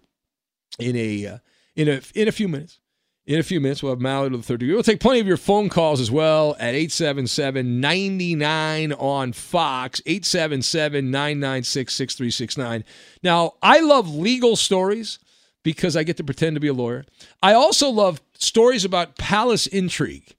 in 0.79 0.95
a 0.95 1.27
uh, 1.27 1.37
in 1.75 1.89
a 1.89 2.01
in 2.13 2.29
a 2.29 2.31
few 2.31 2.47
minutes. 2.47 2.79
In 3.25 3.39
a 3.39 3.43
few 3.43 3.59
minutes, 3.59 3.83
we'll 3.83 3.91
have 3.91 3.99
Maller 3.99 4.31
to 4.31 4.37
the 4.37 4.43
third 4.43 4.61
degree. 4.61 4.73
We'll 4.73 4.83
take 4.83 5.01
plenty 5.01 5.19
of 5.19 5.27
your 5.27 5.35
phone 5.35 5.67
calls 5.67 5.99
as 5.99 6.09
well 6.09 6.55
at 6.57 6.75
877 6.75 7.81
99 7.81 8.93
on 8.93 9.33
Fox, 9.33 10.01
877 10.05 11.11
996 11.11 11.93
6369. 11.93 12.85
Now, 13.21 13.55
I 13.61 13.81
love 13.81 14.15
legal 14.15 14.55
stories 14.55 15.19
because 15.63 15.97
I 15.97 16.03
get 16.03 16.15
to 16.17 16.23
pretend 16.23 16.55
to 16.55 16.61
be 16.61 16.69
a 16.69 16.73
lawyer. 16.73 17.03
I 17.43 17.51
also 17.51 17.89
love 17.89 18.21
stories 18.37 18.85
about 18.85 19.17
palace 19.17 19.67
intrigue. 19.67 20.34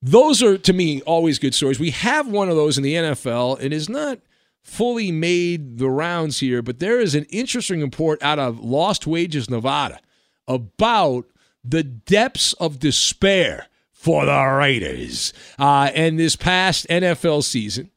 Those 0.00 0.42
are, 0.42 0.56
to 0.58 0.72
me, 0.72 1.02
always 1.02 1.38
good 1.38 1.54
stories. 1.54 1.80
We 1.80 1.90
have 1.90 2.28
one 2.28 2.48
of 2.48 2.56
those 2.56 2.78
in 2.78 2.84
the 2.84 2.94
NFL. 2.94 3.60
It 3.60 3.72
is 3.72 3.88
not 3.88 4.20
fully 4.62 5.10
made 5.10 5.78
the 5.78 5.90
rounds 5.90 6.40
here, 6.40 6.62
but 6.62 6.78
there 6.78 7.00
is 7.00 7.14
an 7.14 7.24
interesting 7.30 7.80
report 7.80 8.22
out 8.22 8.38
of 8.38 8.60
Lost 8.60 9.06
Wages, 9.06 9.50
Nevada 9.50 9.98
about 10.46 11.26
the 11.64 11.82
depths 11.82 12.52
of 12.54 12.78
despair 12.78 13.66
for 13.92 14.24
the 14.24 14.44
Raiders. 14.58 15.32
Uh, 15.58 15.90
and 15.94 16.18
this 16.18 16.36
past 16.36 16.86
NFL 16.88 17.42
season, 17.42 17.90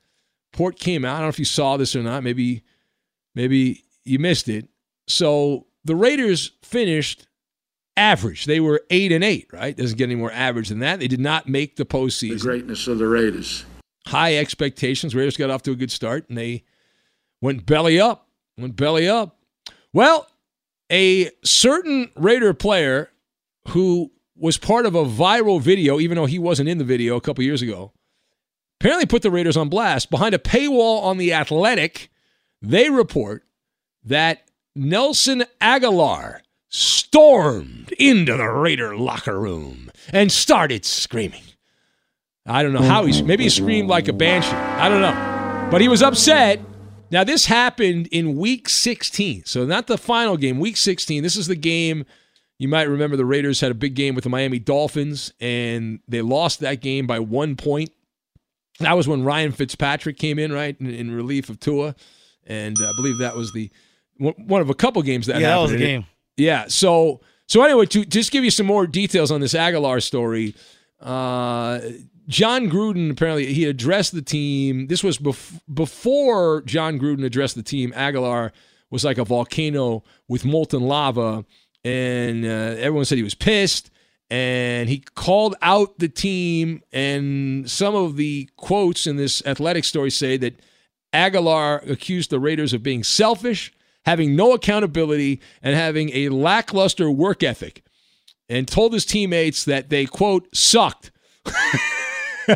Port 0.52 0.80
came 0.80 1.06
out. 1.06 1.16
I 1.16 1.18
don't 1.18 1.26
know 1.26 1.30
if 1.30 1.40
you 1.40 1.46
saw 1.46 1.78
this 1.78 1.96
or 1.96 2.04
not. 2.04 2.24
Maybe, 2.24 2.64
maybe 3.36 3.84
you 4.04 4.20
missed 4.20 4.50
it. 4.50 4.68
So 5.08 5.68
the 5.86 5.96
Raiders 5.96 6.52
finished 6.64 7.28
average. 7.98 8.46
They 8.46 8.60
were 8.60 8.82
eight 8.90 9.12
and 9.12 9.24
eight, 9.24 9.48
right? 9.52 9.76
Doesn't 9.76 9.98
get 9.98 10.06
any 10.06 10.16
more 10.16 10.32
average 10.32 10.70
than 10.70 10.80
that. 10.80 11.00
They 11.00 11.08
did 11.08 11.20
not 11.20 11.48
make 11.48 11.76
the 11.76 11.86
postseason. 11.86 12.40
The 12.40 12.48
greatness 12.48 12.88
of 12.88 12.98
the 12.98 13.08
Raiders. 13.08 13.66
High 14.08 14.38
expectations. 14.38 15.14
Raiders 15.14 15.38
got 15.38 15.50
off 15.50 15.62
to 15.64 15.72
a 15.72 15.76
good 15.76 15.92
start, 15.92 16.28
and 16.30 16.38
they 16.38 16.64
went 17.42 17.66
belly 17.66 18.00
up. 18.00 18.28
Went 18.58 18.76
belly 18.76 19.08
up. 19.08 19.38
Well, 19.94 20.28
a 20.92 21.30
certain 21.44 22.12
Raider 22.16 22.54
player 22.54 23.12
who 23.70 24.12
was 24.36 24.58
part 24.58 24.86
of 24.86 24.96
a 24.96 25.06
viral 25.06 25.62
video, 25.62 26.00
even 26.00 26.16
though 26.16 26.26
he 26.26 26.40
wasn't 26.40 26.70
in 26.70 26.78
the 26.78 26.84
video 26.84 27.16
a 27.16 27.22
couple 27.22 27.44
years 27.44 27.62
ago, 27.62 27.94
apparently 28.80 29.06
put 29.06 29.22
the 29.22 29.32
Raiders 29.32 29.58
on 29.58 29.70
blast. 29.70 30.10
Behind 30.10 30.34
a 30.34 30.40
paywall 30.40 31.04
on 31.04 31.18
The 31.18 31.34
Athletic, 31.34 32.10
they 32.62 32.90
report 32.90 33.44
that 34.04 34.50
Nelson 34.76 35.44
Agholor 35.62 36.40
stormed 36.72 37.92
into 38.00 38.36
the 38.36 38.48
Raider 38.48 38.96
locker 38.98 39.40
room 39.40 39.92
and 40.12 40.32
started 40.32 40.86
screaming. 40.86 41.44
I 42.46 42.64
don't 42.64 42.74
know 42.74 42.82
how 42.82 43.06
he 43.06 43.22
maybe 43.22 43.44
he 43.44 43.50
screamed 43.50 43.90
like 43.90 44.08
a 44.08 44.14
banshee. 44.14 44.50
I 44.56 44.90
don't 44.90 45.02
know. 45.02 45.70
But 45.70 45.82
he 45.82 45.88
was 45.88 46.02
upset. 46.02 46.60
Now 47.12 47.24
this 47.24 47.46
happened 47.46 48.08
in 48.08 48.38
week 48.38 48.70
16. 48.70 49.44
So 49.46 49.66
not 49.66 49.88
the 49.88 49.98
final 49.98 50.38
game, 50.38 50.60
week 50.60 50.78
16. 50.78 51.22
This 51.22 51.36
is 51.36 51.48
the 51.48 51.56
game 51.56 52.06
you 52.58 52.68
might 52.68 52.88
remember 52.88 53.18
the 53.18 53.26
Raiders 53.26 53.60
had 53.60 53.72
a 53.72 53.76
big 53.76 53.94
game 53.94 54.16
with 54.16 54.24
the 54.24 54.30
Miami 54.30 54.60
Dolphins 54.60 55.34
and 55.40 56.00
they 56.08 56.22
lost 56.22 56.62
that 56.62 56.80
game 56.80 57.06
by 57.06 57.20
1 57.20 57.58
point. 57.58 57.92
That 58.80 58.94
was 58.94 59.08
when 59.08 59.24
Ryan 59.24 59.52
Fitzpatrick 59.52 60.18
came 60.18 60.40
in, 60.40 60.52
right, 60.52 60.76
in, 60.80 60.90
in 60.90 61.12
relief 61.12 61.50
of 61.50 61.60
Tua, 61.60 61.96
and 62.48 62.80
uh, 62.82 62.90
I 62.90 62.94
believe 62.96 63.20
that 63.20 63.36
was 63.36 63.52
the 63.54 63.70
one 64.18 64.62
of 64.62 64.70
a 64.70 64.76
couple 64.76 65.02
games 65.02 65.28
that 65.28 65.40
yeah, 65.40 65.50
happened. 65.50 65.70
that 65.70 65.74
was 65.74 65.82
a 65.82 65.86
game. 65.86 66.06
Yeah. 66.38 66.66
So 66.68 67.22
so 67.48 67.64
anyway, 67.64 67.86
to 67.88 68.06
just 68.06 68.32
give 68.32 68.44
you 68.44 68.52
some 68.52 68.66
more 68.66 68.88
details 68.88 69.32
on 69.32 69.42
this 69.42 69.54
Agholor 69.54 70.02
story, 70.02 70.56
uh, 71.02 71.80
Jon 72.28 72.70
Gruden 72.70 73.12
apparently 73.12 73.54
he 73.54 73.66
addressed 73.66 74.14
the 74.14 74.22
team. 74.22 74.88
This 74.88 75.04
was 75.04 75.18
bef- 75.18 75.60
before 75.74 76.62
Jon 76.62 76.98
Gruden 76.98 77.26
addressed 77.26 77.56
the 77.56 77.64
team. 77.64 77.92
Agholor 77.92 78.52
was 78.90 79.04
like 79.04 79.18
a 79.18 79.26
volcano 79.26 80.04
with 80.28 80.46
molten 80.46 80.82
lava, 80.82 81.44
and 81.84 82.46
uh, 82.46 82.48
everyone 82.78 83.06
said 83.06 83.18
he 83.18 83.24
was 83.24 83.36
pissed. 83.36 83.90
And 84.30 84.88
he 84.88 85.00
called 85.00 85.56
out 85.62 86.00
the 86.00 86.08
team, 86.08 86.82
and 86.94 87.70
some 87.70 87.96
of 87.96 88.16
the 88.16 88.50
quotes 88.56 89.06
in 89.06 89.18
this 89.18 89.46
athletic 89.46 89.84
story 89.84 90.10
say 90.10 90.38
that 90.38 90.62
Agholor 91.14 91.90
accused 91.90 92.30
the 92.30 92.40
Raiders 92.40 92.72
of 92.72 92.82
being 92.82 93.04
selfish, 93.04 93.74
having 94.06 94.36
no 94.36 94.54
accountability, 94.54 95.42
and 95.62 95.76
having 95.76 96.10
a 96.14 96.30
lackluster 96.30 97.10
work 97.12 97.44
ethic, 97.44 97.84
and 98.50 98.68
told 98.68 98.94
his 98.94 99.06
teammates 99.06 99.64
that 99.66 99.90
they, 99.90 100.06
quote, 100.06 100.48
sucked. 100.56 101.12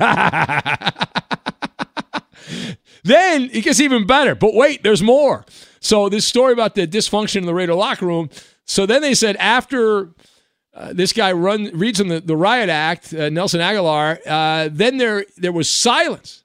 then 3.03 3.49
it 3.51 3.63
gets 3.63 3.79
even 3.79 4.05
better. 4.05 4.35
But 4.35 4.53
wait, 4.53 4.83
there's 4.83 5.03
more. 5.03 5.45
So, 5.79 6.09
this 6.09 6.25
story 6.25 6.53
about 6.53 6.75
the 6.75 6.87
dysfunction 6.87 7.37
in 7.37 7.45
the 7.45 7.53
Raider 7.53 7.75
locker 7.75 8.05
room. 8.05 8.29
So, 8.65 8.85
then 8.85 9.01
they 9.01 9.13
said 9.13 9.35
after. 9.37 10.11
Uh, 10.77 10.91
this 10.91 11.13
guy 11.13 11.31
run, 11.31 11.71
reads 11.73 11.99
them 11.99 12.09
the, 12.09 12.19
the 12.19 12.35
riot 12.35 12.67
act, 12.67 13.13
uh, 13.13 13.29
Nelson 13.29 13.61
Agholor. 13.61 14.19
Uh, 14.27 14.67
then 14.69 14.97
there 14.97 15.25
there 15.37 15.53
was 15.53 15.69
silence 15.71 16.43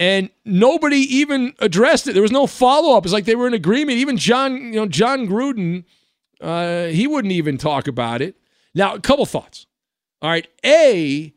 and 0.00 0.30
nobody 0.44 0.98
even 0.98 1.54
addressed 1.58 2.06
it. 2.06 2.12
There 2.12 2.22
was 2.22 2.32
no 2.32 2.46
follow 2.46 2.96
up. 2.96 3.04
It's 3.04 3.12
like 3.12 3.24
they 3.24 3.34
were 3.34 3.46
in 3.46 3.54
agreement. 3.54 3.98
Even 3.98 4.16
Jon, 4.16 4.56
you 4.56 4.80
know, 4.80 4.86
Jon 4.86 5.26
Gruden, 5.26 5.84
uh, 6.40 6.86
he 6.86 7.06
wouldn't 7.06 7.32
even 7.32 7.58
talk 7.58 7.88
about 7.88 8.22
it. 8.22 8.36
Now, 8.74 8.94
a 8.94 9.00
couple 9.00 9.26
thoughts. 9.26 9.66
All 10.20 10.30
right, 10.30 10.48
a 10.64 11.32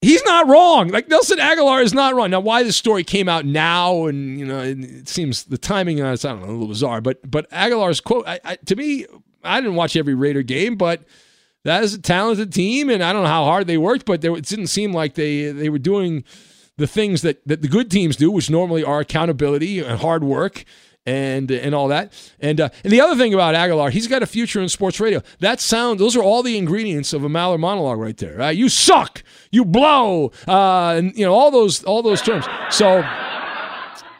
he's 0.00 0.24
not 0.24 0.48
wrong. 0.48 0.88
Like 0.88 1.08
Nelson 1.08 1.38
Agholor 1.38 1.82
is 1.82 1.92
not 1.92 2.14
wrong. 2.14 2.30
Now, 2.30 2.40
why 2.40 2.62
this 2.62 2.76
story 2.76 3.04
came 3.04 3.28
out 3.28 3.44
now, 3.44 4.06
and 4.06 4.38
you 4.38 4.46
know, 4.46 4.60
it 4.60 5.08
seems 5.08 5.44
the 5.44 5.58
timing 5.58 6.00
on 6.00 6.12
it's 6.12 6.24
I 6.24 6.30
don't 6.30 6.42
know 6.42 6.48
a 6.48 6.52
little 6.52 6.68
bizarre. 6.68 7.00
But 7.00 7.28
but 7.28 7.50
Agholor's 7.50 8.00
quote 8.00 8.26
I, 8.26 8.40
I, 8.44 8.56
to 8.56 8.76
me, 8.76 9.06
I 9.42 9.60
didn't 9.60 9.76
watch 9.76 9.96
every 9.96 10.14
Raider 10.14 10.42
game, 10.42 10.76
but 10.76 11.02
that 11.64 11.84
is 11.84 11.94
a 11.94 12.00
talented 12.00 12.52
team, 12.52 12.88
and 12.88 13.02
I 13.02 13.12
don't 13.12 13.22
know 13.22 13.28
how 13.28 13.44
hard 13.44 13.66
they 13.66 13.78
worked, 13.78 14.06
but 14.06 14.20
there, 14.20 14.34
it 14.36 14.46
didn't 14.46 14.68
seem 14.68 14.92
like 14.92 15.14
they 15.14 15.50
they 15.52 15.68
were 15.68 15.78
doing 15.78 16.24
the 16.80 16.86
things 16.86 17.22
that, 17.22 17.46
that 17.46 17.62
the 17.62 17.68
good 17.68 17.90
teams 17.90 18.16
do, 18.16 18.30
which 18.30 18.50
normally 18.50 18.82
are 18.82 19.00
accountability 19.00 19.78
and 19.78 20.00
hard 20.00 20.24
work 20.24 20.64
and 21.06 21.50
and 21.50 21.74
all 21.74 21.88
that. 21.88 22.12
And 22.40 22.60
uh, 22.60 22.68
and 22.84 22.92
the 22.92 23.00
other 23.00 23.16
thing 23.16 23.32
about 23.32 23.54
Agholor, 23.54 23.90
he's 23.90 24.06
got 24.06 24.22
a 24.22 24.26
future 24.26 24.60
in 24.60 24.68
sports 24.68 25.00
radio. 25.00 25.22
That 25.38 25.60
sound, 25.60 26.00
those 26.00 26.16
are 26.16 26.22
all 26.22 26.42
the 26.42 26.58
ingredients 26.58 27.12
of 27.12 27.24
a 27.24 27.28
Maller 27.28 27.58
monologue 27.58 27.98
right 27.98 28.16
there. 28.16 28.36
Right? 28.36 28.56
You 28.56 28.68
suck, 28.68 29.22
you 29.50 29.64
blow, 29.64 30.32
uh, 30.48 30.94
and 30.96 31.16
you 31.16 31.24
know 31.24 31.34
all 31.34 31.50
those 31.50 31.84
all 31.84 32.02
those 32.02 32.22
terms. 32.22 32.46
So 32.70 33.04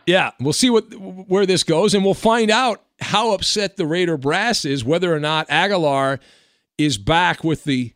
yeah, 0.07 0.31
we'll 0.41 0.53
see 0.53 0.71
what 0.71 0.93
where 0.95 1.47
this 1.47 1.63
goes, 1.65 1.95
and 1.95 2.05
we'll 2.05 2.15
find 2.15 2.51
out 2.51 2.83
how 3.01 3.33
upset 3.33 3.77
the 3.77 3.87
Raider 3.87 4.17
brass 4.17 4.65
is, 4.65 4.85
whether 4.85 5.15
or 5.15 5.21
not 5.21 5.49
Agholor 5.49 6.19
is 6.79 6.99
back 6.99 7.45
with 7.45 7.65
the 7.65 7.93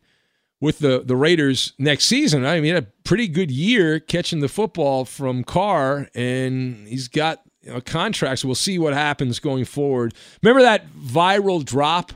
with 0.64 0.78
the, 0.78 1.02
the 1.04 1.14
Raiders 1.14 1.74
next 1.78 2.06
season. 2.06 2.46
I 2.46 2.54
mean, 2.54 2.64
he 2.64 2.68
had 2.70 2.84
a 2.84 2.86
pretty 3.04 3.28
good 3.28 3.50
year 3.50 4.00
catching 4.00 4.40
the 4.40 4.48
football 4.48 5.04
from 5.04 5.44
Carr, 5.44 6.08
and 6.14 6.88
he's 6.88 7.06
got 7.06 7.42
you 7.60 7.70
know, 7.70 7.82
contracts. 7.82 8.40
So 8.40 8.48
we'll 8.48 8.54
see 8.54 8.78
what 8.78 8.94
happens 8.94 9.38
going 9.40 9.66
forward. 9.66 10.14
Remember 10.42 10.62
that 10.62 10.90
viral 10.90 11.62
drop? 11.62 12.12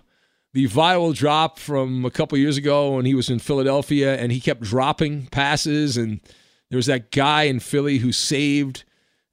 The 0.55 0.67
viral 0.67 1.15
drop 1.15 1.59
from 1.59 2.07
a 2.07 2.11
couple 2.11 2.39
years 2.39 2.57
ago 2.57 2.97
when 2.97 3.05
he 3.05 3.15
was 3.15 3.29
in 3.29 3.39
Philadelphia 3.39 4.17
and 4.17 4.33
he 4.33 4.41
kept 4.41 4.63
dropping 4.63 5.27
passes, 5.27 5.99
and 5.99 6.21
there 6.71 6.79
was 6.79 6.87
that 6.87 7.11
guy 7.11 7.43
in 7.43 7.61
Philly 7.61 7.99
who 7.99 8.13
saved. 8.13 8.85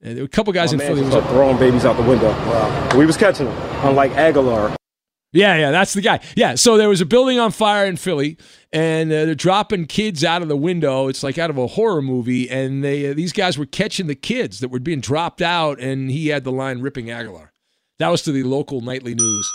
And 0.01 0.17
there 0.17 0.23
were 0.23 0.27
a 0.27 0.29
couple 0.29 0.51
guys 0.51 0.73
My 0.73 0.83
in 0.83 0.89
Philly. 0.89 1.09
Who 1.09 1.15
was 1.15 1.25
throwing 1.27 1.57
babies 1.57 1.85
out 1.85 1.95
the 1.95 2.03
window. 2.03 2.31
Wow. 2.31 2.97
We 2.97 3.05
was 3.05 3.15
catching 3.15 3.45
them, 3.45 3.55
unlike 3.85 4.11
Agholor. 4.11 4.75
Yeah, 5.35 5.57
yeah, 5.57 5.71
that's 5.71 5.93
the 5.93 5.99
guy. 6.01 6.21
Yeah, 6.37 6.55
so 6.55 6.77
there 6.77 6.87
was 6.87 7.01
a 7.01 7.05
building 7.05 7.39
on 7.39 7.51
fire 7.51 7.85
in 7.85 7.97
Philly, 7.97 8.37
and 8.71 9.11
uh, 9.11 9.25
they're 9.25 9.35
dropping 9.35 9.85
kids 9.85 10.23
out 10.23 10.41
of 10.41 10.47
the 10.47 10.55
window. 10.55 11.09
It's 11.09 11.23
like 11.23 11.37
out 11.37 11.49
of 11.49 11.57
a 11.57 11.67
horror 11.67 12.01
movie, 12.01 12.49
and 12.49 12.81
they 12.81 13.11
uh, 13.11 13.13
these 13.13 13.33
guys 13.33 13.57
were 13.57 13.65
catching 13.65 14.07
the 14.07 14.15
kids 14.15 14.61
that 14.61 14.69
were 14.69 14.79
being 14.79 15.01
dropped 15.01 15.41
out, 15.41 15.77
and 15.81 16.09
he 16.09 16.29
had 16.29 16.45
the 16.45 16.53
line 16.53 16.79
ripping 16.79 17.07
Agholor. 17.07 17.49
That 17.99 18.07
was 18.07 18.21
to 18.23 18.31
the 18.31 18.43
local 18.43 18.79
nightly 18.79 19.13
news 19.13 19.51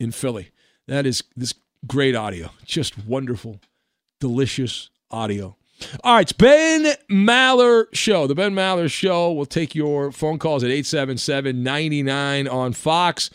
in 0.00 0.12
Philly. 0.12 0.50
That 0.88 1.04
is 1.04 1.22
this 1.36 1.52
great 1.86 2.16
audio, 2.16 2.50
just 2.64 2.96
wonderful, 3.06 3.60
delicious 4.18 4.88
audio. 5.10 5.56
All 6.04 6.14
right, 6.14 6.22
it's 6.22 6.32
Ben 6.32 6.94
Maller 7.10 7.84
Show. 7.92 8.26
The 8.26 8.34
Ben 8.34 8.54
Maller 8.54 8.90
Show 8.90 9.32
will 9.32 9.44
take 9.44 9.74
your 9.74 10.10
phone 10.10 10.38
calls 10.38 10.64
at 10.64 10.70
877 10.70 11.62
99 11.62 12.48
on 12.48 12.72
Fox. 12.72 13.28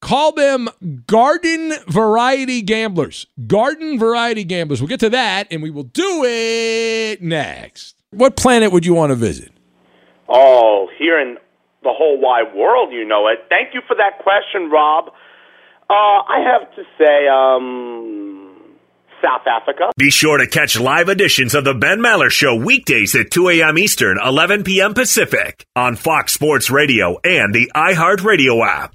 Call 0.00 0.32
them 0.32 0.68
garden 1.06 1.74
variety 1.88 2.62
gamblers. 2.62 3.26
Garden 3.46 3.98
variety 3.98 4.44
gamblers. 4.44 4.80
We'll 4.80 4.88
get 4.88 5.00
to 5.00 5.10
that 5.10 5.48
and 5.50 5.62
we 5.62 5.70
will 5.70 5.84
do 5.84 6.24
it 6.24 7.22
next. 7.22 7.96
What 8.10 8.36
planet 8.36 8.72
would 8.72 8.86
you 8.86 8.94
want 8.94 9.10
to 9.10 9.16
visit? 9.16 9.52
Oh, 10.28 10.88
here 10.98 11.20
in 11.20 11.36
the 11.82 11.92
whole 11.92 12.18
wide 12.20 12.54
world, 12.54 12.92
you 12.92 13.04
know 13.04 13.28
it. 13.28 13.46
Thank 13.48 13.74
you 13.74 13.80
for 13.86 13.96
that 13.96 14.22
question, 14.22 14.70
Rob. 14.70 15.08
Uh, 15.88 15.92
I 15.92 16.44
have 16.52 16.74
to 16.76 16.82
say, 16.98 17.26
um, 17.28 18.50
South 19.22 19.46
Africa. 19.46 19.90
Be 19.96 20.10
sure 20.10 20.38
to 20.38 20.46
catch 20.46 20.78
live 20.78 21.08
editions 21.08 21.54
of 21.54 21.64
the 21.64 21.74
Ben 21.74 21.98
Maller 21.98 22.30
Show 22.30 22.54
weekdays 22.56 23.14
at 23.14 23.30
2 23.30 23.48
a.m. 23.50 23.76
Eastern, 23.76 24.18
11 24.24 24.64
p.m. 24.64 24.94
Pacific 24.94 25.66
on 25.76 25.96
Fox 25.96 26.32
Sports 26.32 26.70
Radio 26.70 27.18
and 27.24 27.54
the 27.54 27.70
iHeartRadio 27.74 28.64
app. 28.64 28.94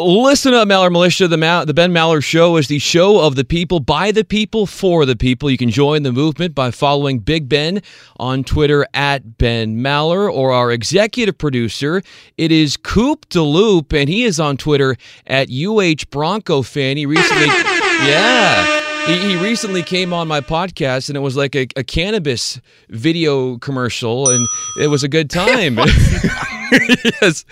Listen 0.00 0.54
up, 0.54 0.68
Maller 0.68 0.92
Militia. 0.92 1.26
The, 1.26 1.36
Ma- 1.36 1.64
the 1.64 1.74
Ben 1.74 1.90
Maller 1.90 2.22
Show 2.22 2.56
is 2.56 2.68
the 2.68 2.78
show 2.78 3.18
of 3.18 3.34
the 3.34 3.44
people, 3.44 3.80
by 3.80 4.12
the 4.12 4.22
people, 4.22 4.64
for 4.64 5.04
the 5.04 5.16
people. 5.16 5.50
You 5.50 5.58
can 5.58 5.70
join 5.70 6.04
the 6.04 6.12
movement 6.12 6.54
by 6.54 6.70
following 6.70 7.18
Big 7.18 7.48
Ben 7.48 7.82
on 8.16 8.44
Twitter 8.44 8.86
at 8.94 9.38
Ben 9.38 9.78
Maller 9.78 10.32
or 10.32 10.52
our 10.52 10.70
executive 10.70 11.36
producer. 11.36 12.00
It 12.36 12.52
is 12.52 12.76
Coop 12.76 13.28
DeLoop, 13.30 13.92
and 13.92 14.08
he 14.08 14.22
is 14.22 14.38
on 14.38 14.56
Twitter 14.56 14.96
at 15.26 15.48
UH 15.50 16.04
Bronco 16.10 16.62
fan. 16.62 16.96
He 16.96 17.04
recently, 17.04 17.46
yeah. 17.46 19.08
He, 19.08 19.30
he 19.30 19.36
recently 19.42 19.82
came 19.82 20.12
on 20.12 20.28
my 20.28 20.40
podcast, 20.40 21.08
and 21.08 21.16
it 21.16 21.22
was 21.22 21.36
like 21.36 21.56
a, 21.56 21.66
a 21.74 21.82
cannabis 21.82 22.60
video 22.88 23.58
commercial, 23.58 24.30
and 24.30 24.46
it 24.80 24.86
was 24.86 25.02
a 25.02 25.08
good 25.08 25.28
time. 25.28 25.76
yes. 26.72 27.44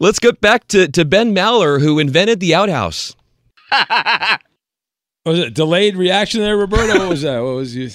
Let's 0.00 0.18
get 0.18 0.40
back 0.40 0.68
to, 0.68 0.88
to 0.88 1.04
Ben 1.04 1.34
Maller, 1.34 1.80
who 1.80 1.98
invented 1.98 2.40
the 2.40 2.54
outhouse. 2.54 3.14
was 5.24 5.38
it 5.38 5.54
delayed 5.54 5.96
reaction 5.96 6.40
there, 6.40 6.56
Roberto? 6.56 6.98
What 6.98 7.08
was 7.08 7.22
that? 7.22 7.40
What 7.40 7.54
was 7.54 7.74
you 7.76 7.90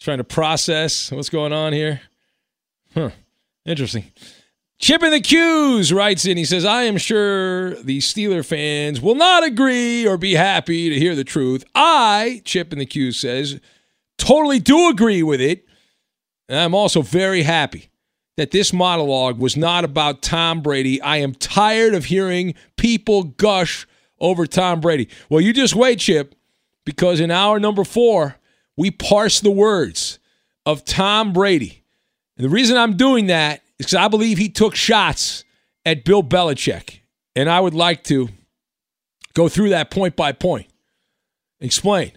trying 0.00 0.18
to 0.18 0.24
process 0.24 1.10
what's 1.10 1.30
going 1.30 1.52
on 1.52 1.72
here? 1.72 2.02
Huh. 2.94 3.10
Interesting. 3.64 4.12
Chip 4.78 5.02
in 5.02 5.12
the 5.12 5.20
Q's 5.20 5.92
writes 5.92 6.26
in. 6.26 6.36
He 6.36 6.44
says, 6.44 6.64
I 6.64 6.82
am 6.82 6.98
sure 6.98 7.74
the 7.82 7.98
Steeler 7.98 8.44
fans 8.44 9.00
will 9.00 9.14
not 9.14 9.44
agree 9.44 10.06
or 10.06 10.18
be 10.18 10.34
happy 10.34 10.90
to 10.90 10.98
hear 10.98 11.14
the 11.14 11.24
truth. 11.24 11.64
I, 11.74 12.42
Chip 12.44 12.72
in 12.72 12.78
the 12.78 12.86
Q's 12.86 13.18
says, 13.18 13.60
totally 14.18 14.58
do 14.58 14.90
agree 14.90 15.22
with 15.22 15.40
it. 15.40 15.64
And 16.48 16.58
I'm 16.58 16.74
also 16.74 17.00
very 17.00 17.42
happy 17.42 17.88
that 18.36 18.50
this 18.50 18.72
monologue 18.72 19.38
was 19.38 19.56
not 19.56 19.84
about 19.84 20.22
Tom 20.22 20.60
Brady. 20.60 21.00
I 21.00 21.18
am 21.18 21.34
tired 21.34 21.94
of 21.94 22.06
hearing 22.06 22.54
people 22.76 23.22
gush 23.24 23.86
over 24.20 24.46
Tom 24.46 24.80
Brady. 24.80 25.08
Well, 25.28 25.40
you 25.40 25.52
just 25.52 25.74
wait, 25.74 26.00
Chip, 26.00 26.34
because 26.84 27.20
in 27.20 27.30
hour 27.30 27.60
number 27.60 27.84
four, 27.84 28.36
we 28.76 28.90
parse 28.90 29.40
the 29.40 29.50
words 29.50 30.18
of 30.66 30.84
Tom 30.84 31.32
Brady. 31.32 31.84
And 32.36 32.44
the 32.44 32.50
reason 32.50 32.76
I'm 32.76 32.96
doing 32.96 33.26
that 33.26 33.62
is 33.78 33.86
because 33.86 33.94
I 33.94 34.08
believe 34.08 34.38
he 34.38 34.48
took 34.48 34.74
shots 34.74 35.44
at 35.86 36.04
Bill 36.04 36.22
Belichick. 36.22 37.00
And 37.36 37.48
I 37.48 37.60
would 37.60 37.74
like 37.74 38.04
to 38.04 38.28
go 39.34 39.48
through 39.48 39.70
that 39.70 39.90
point 39.90 40.16
by 40.16 40.32
point. 40.32 40.66
Explain. 41.60 42.12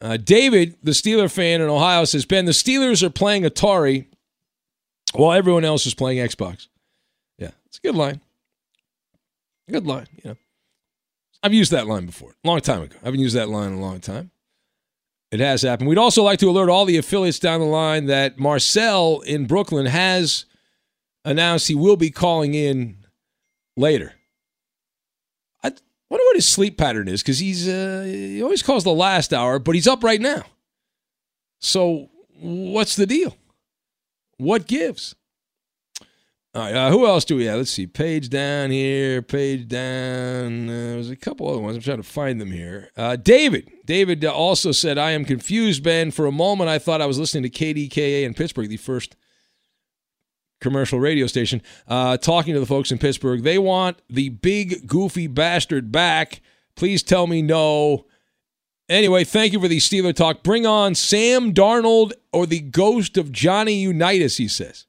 Uh, 0.00 0.16
David, 0.16 0.76
the 0.82 0.90
Steeler 0.90 1.30
fan 1.30 1.60
in 1.60 1.68
Ohio, 1.68 2.04
says 2.04 2.24
Ben, 2.24 2.44
the 2.44 2.52
Steelers 2.52 3.02
are 3.02 3.10
playing 3.10 3.44
Atari 3.44 4.06
while 5.14 5.32
everyone 5.32 5.64
else 5.64 5.86
is 5.86 5.94
playing 5.94 6.18
Xbox. 6.18 6.68
Yeah, 7.38 7.50
it's 7.66 7.78
a 7.78 7.80
good 7.80 7.94
line. 7.94 8.20
Good 9.70 9.86
line, 9.86 10.06
you 10.22 10.30
know. 10.30 10.36
I've 11.42 11.54
used 11.54 11.72
that 11.72 11.86
line 11.86 12.06
before, 12.06 12.34
a 12.44 12.48
long 12.48 12.60
time 12.60 12.82
ago. 12.82 12.96
I 13.02 13.06
haven't 13.06 13.20
used 13.20 13.34
that 13.36 13.48
line 13.48 13.72
in 13.72 13.78
a 13.78 13.80
long 13.80 14.00
time. 14.00 14.30
It 15.30 15.40
has 15.40 15.62
happened. 15.62 15.88
We'd 15.88 15.98
also 15.98 16.22
like 16.22 16.38
to 16.40 16.50
alert 16.50 16.68
all 16.68 16.84
the 16.84 16.98
affiliates 16.98 17.38
down 17.38 17.60
the 17.60 17.66
line 17.66 18.06
that 18.06 18.38
Marcel 18.38 19.20
in 19.20 19.46
Brooklyn 19.46 19.86
has 19.86 20.44
announced 21.24 21.68
he 21.68 21.74
will 21.74 21.96
be 21.96 22.10
calling 22.10 22.54
in 22.54 22.98
later. 23.76 24.12
I 25.64 25.68
wonder 26.10 26.24
what 26.24 26.36
his 26.36 26.46
sleep 26.46 26.76
pattern 26.76 27.08
is 27.08 27.22
because 27.22 27.38
he's 27.38 27.66
uh, 27.66 28.02
he 28.04 28.42
always 28.42 28.62
calls 28.62 28.84
the 28.84 28.92
last 28.92 29.32
hour, 29.32 29.58
but 29.58 29.74
he's 29.74 29.88
up 29.88 30.04
right 30.04 30.20
now. 30.20 30.42
So 31.60 32.10
what's 32.38 32.96
the 32.96 33.06
deal? 33.06 33.34
What 34.42 34.66
gives? 34.66 35.14
All 36.54 36.62
right, 36.62 36.74
uh, 36.74 36.90
who 36.90 37.06
else 37.06 37.24
do 37.24 37.36
we 37.36 37.46
have? 37.46 37.58
Let's 37.58 37.70
see. 37.70 37.86
Page 37.86 38.28
down 38.28 38.70
here, 38.70 39.22
page 39.22 39.68
down. 39.68 40.68
Uh, 40.68 40.72
there's 40.72 41.08
a 41.08 41.16
couple 41.16 41.48
other 41.48 41.60
ones. 41.60 41.76
I'm 41.76 41.82
trying 41.82 41.96
to 41.96 42.02
find 42.02 42.38
them 42.38 42.50
here. 42.50 42.90
Uh, 42.94 43.16
David. 43.16 43.70
David 43.86 44.22
uh, 44.22 44.34
also 44.34 44.70
said, 44.70 44.98
I 44.98 45.12
am 45.12 45.24
confused, 45.24 45.82
Ben. 45.82 46.10
For 46.10 46.26
a 46.26 46.32
moment, 46.32 46.68
I 46.68 46.78
thought 46.78 47.00
I 47.00 47.06
was 47.06 47.18
listening 47.18 47.44
to 47.44 47.48
KDKA 47.50 48.24
in 48.24 48.34
Pittsburgh, 48.34 48.68
the 48.68 48.76
first 48.76 49.16
commercial 50.60 51.00
radio 51.00 51.26
station, 51.26 51.62
uh, 51.88 52.18
talking 52.18 52.52
to 52.52 52.60
the 52.60 52.66
folks 52.66 52.92
in 52.92 52.98
Pittsburgh. 52.98 53.44
They 53.44 53.58
want 53.58 54.02
the 54.10 54.28
big, 54.28 54.86
goofy 54.86 55.26
bastard 55.26 55.90
back. 55.90 56.42
Please 56.76 57.02
tell 57.02 57.26
me 57.26 57.40
no. 57.40 58.04
Anyway, 58.92 59.24
thank 59.24 59.54
you 59.54 59.58
for 59.58 59.68
the 59.68 59.78
Steeler 59.78 60.14
talk. 60.14 60.42
Bring 60.42 60.66
on 60.66 60.94
Sam 60.94 61.54
Darnold 61.54 62.12
or 62.30 62.44
the 62.44 62.60
ghost 62.60 63.16
of 63.16 63.32
Johnny 63.32 63.72
Unitas, 63.72 64.36
he 64.36 64.46
says. 64.46 64.84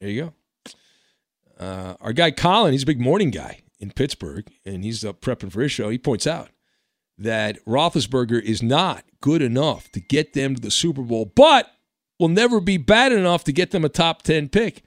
There 0.00 0.08
you 0.08 0.32
go. 0.64 0.72
Uh, 1.62 1.96
our 2.00 2.14
guy 2.14 2.30
Colin, 2.30 2.72
he's 2.72 2.84
a 2.84 2.86
big 2.86 2.98
morning 2.98 3.30
guy 3.30 3.60
in 3.78 3.90
Pittsburgh, 3.90 4.50
and 4.64 4.84
he's 4.84 5.04
up 5.04 5.20
prepping 5.20 5.52
for 5.52 5.60
his 5.60 5.70
show. 5.70 5.90
He 5.90 5.98
points 5.98 6.26
out 6.26 6.48
that 7.18 7.62
Roethlisberger 7.66 8.40
is 8.40 8.62
not 8.62 9.04
good 9.20 9.42
enough 9.42 9.92
to 9.92 10.00
get 10.00 10.32
them 10.32 10.54
to 10.54 10.60
the 10.62 10.70
Super 10.70 11.02
Bowl, 11.02 11.30
but 11.36 11.70
will 12.18 12.28
never 12.28 12.58
be 12.58 12.78
bad 12.78 13.12
enough 13.12 13.44
to 13.44 13.52
get 13.52 13.70
them 13.70 13.84
a 13.84 13.90
top 13.90 14.22
10 14.22 14.48
pick. 14.48 14.82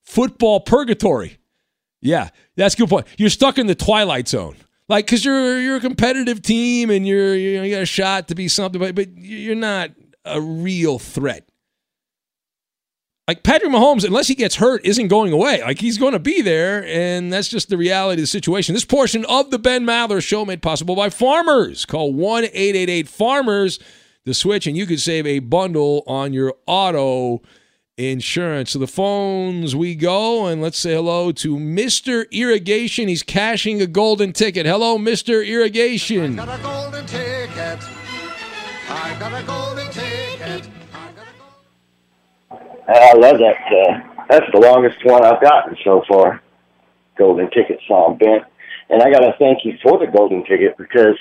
Football 0.00 0.60
purgatory. 0.60 1.36
Yeah, 2.00 2.30
that's 2.56 2.76
a 2.76 2.78
good 2.78 2.88
point. 2.88 3.08
You're 3.18 3.28
stuck 3.28 3.58
in 3.58 3.66
the 3.66 3.74
twilight 3.74 4.26
zone. 4.26 4.56
Like, 4.92 5.06
because 5.06 5.24
you're, 5.24 5.58
you're 5.58 5.76
a 5.76 5.80
competitive 5.80 6.42
team 6.42 6.90
and 6.90 7.06
you're, 7.06 7.34
you, 7.34 7.56
know, 7.56 7.64
you 7.64 7.74
got 7.74 7.82
a 7.82 7.86
shot 7.86 8.28
to 8.28 8.34
be 8.34 8.46
something, 8.46 8.78
but, 8.78 8.94
but 8.94 9.16
you're 9.16 9.54
not 9.54 9.90
a 10.24 10.40
real 10.40 10.98
threat 10.98 11.48
like 13.28 13.44
Patrick 13.44 13.70
Mahomes, 13.70 14.04
unless 14.04 14.28
he 14.28 14.34
gets 14.34 14.56
hurt, 14.56 14.84
isn't 14.84 15.08
going 15.08 15.32
away. 15.32 15.62
Like 15.62 15.80
he's 15.80 15.96
going 15.96 16.12
to 16.12 16.18
be 16.18 16.42
there, 16.42 16.84
and 16.86 17.32
that's 17.32 17.48
just 17.48 17.68
the 17.68 17.76
reality 17.76 18.20
of 18.20 18.24
the 18.24 18.26
situation. 18.26 18.74
This 18.74 18.84
portion 18.84 19.24
of 19.26 19.50
the 19.50 19.58
Ben 19.58 19.86
Maller 19.86 20.22
Show 20.22 20.44
made 20.44 20.60
possible 20.60 20.96
by 20.96 21.08
Farmers. 21.08 21.86
Call 21.86 22.12
one 22.12 22.44
eight 22.44 22.76
eight 22.76 22.90
eight 22.90 23.08
Farmers 23.08 23.78
the 24.24 24.34
switch, 24.34 24.66
and 24.66 24.76
you 24.76 24.86
could 24.86 25.00
save 25.00 25.26
a 25.26 25.38
bundle 25.38 26.02
on 26.06 26.32
your 26.32 26.54
auto 26.66 27.42
insurance. 27.96 28.70
So 28.70 28.78
the 28.78 28.86
phones 28.86 29.76
we 29.76 29.94
go, 29.94 30.46
and 30.46 30.62
let's 30.62 30.78
say 30.78 30.94
hello 30.94 31.32
to 31.32 31.58
Mister 31.58 32.26
Irrigation. 32.30 33.08
He's 33.08 33.22
cashing 33.22 33.82
a 33.82 33.86
golden 33.86 34.32
ticket. 34.32 34.66
Hello, 34.66 34.98
Mister 34.98 35.42
Irrigation. 35.42 36.38
I 36.38 36.46
got 36.46 36.58
a 36.58 36.62
golden 36.62 37.06
ticket. 37.06 37.78
I 38.88 39.16
got 39.18 39.42
a 39.42 39.46
golden 39.46 39.90
ticket. 39.90 40.68
I 42.88 43.12
love 43.14 43.38
that. 43.38 43.56
Uh, 43.70 44.24
that's 44.28 44.46
the 44.52 44.60
longest 44.60 45.04
one 45.04 45.24
I've 45.24 45.40
gotten 45.40 45.76
so 45.84 46.02
far. 46.08 46.42
Golden 47.16 47.50
ticket 47.50 47.80
song, 47.86 48.16
Ben. 48.18 48.40
And 48.90 49.02
I 49.02 49.10
got 49.10 49.20
to 49.20 49.34
thank 49.38 49.64
you 49.64 49.78
for 49.82 49.98
the 49.98 50.06
golden 50.06 50.44
ticket 50.44 50.76
because, 50.76 51.16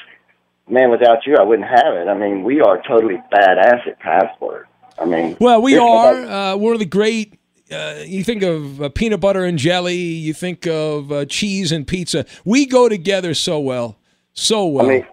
man, 0.69 0.89
without 0.89 1.25
you, 1.25 1.35
I 1.37 1.43
wouldn't 1.43 1.67
have 1.67 1.93
it. 1.95 2.07
I 2.07 2.13
mean, 2.13 2.43
we 2.43 2.59
are 2.61 2.81
totally 2.87 3.21
badass 3.31 3.87
at 3.87 3.99
password. 3.99 4.67
I 5.01 5.05
mean, 5.05 5.37
well, 5.39 5.61
we 5.61 5.77
are. 5.77 6.13
Uh, 6.13 6.55
we're 6.55 6.77
the 6.77 6.85
great. 6.85 7.39
Uh, 7.71 8.03
you 8.05 8.23
think 8.23 8.43
of 8.43 8.81
uh, 8.81 8.89
peanut 8.89 9.19
butter 9.19 9.43
and 9.43 9.57
jelly. 9.57 9.95
You 9.95 10.33
think 10.33 10.67
of 10.67 11.11
uh, 11.11 11.25
cheese 11.25 11.71
and 11.71 11.87
pizza. 11.87 12.25
We 12.45 12.65
go 12.65 12.87
together 12.87 13.33
so 13.33 13.59
well, 13.59 13.97
so 14.33 14.67
well. 14.67 14.85
I 14.85 14.89
mean, 14.89 15.07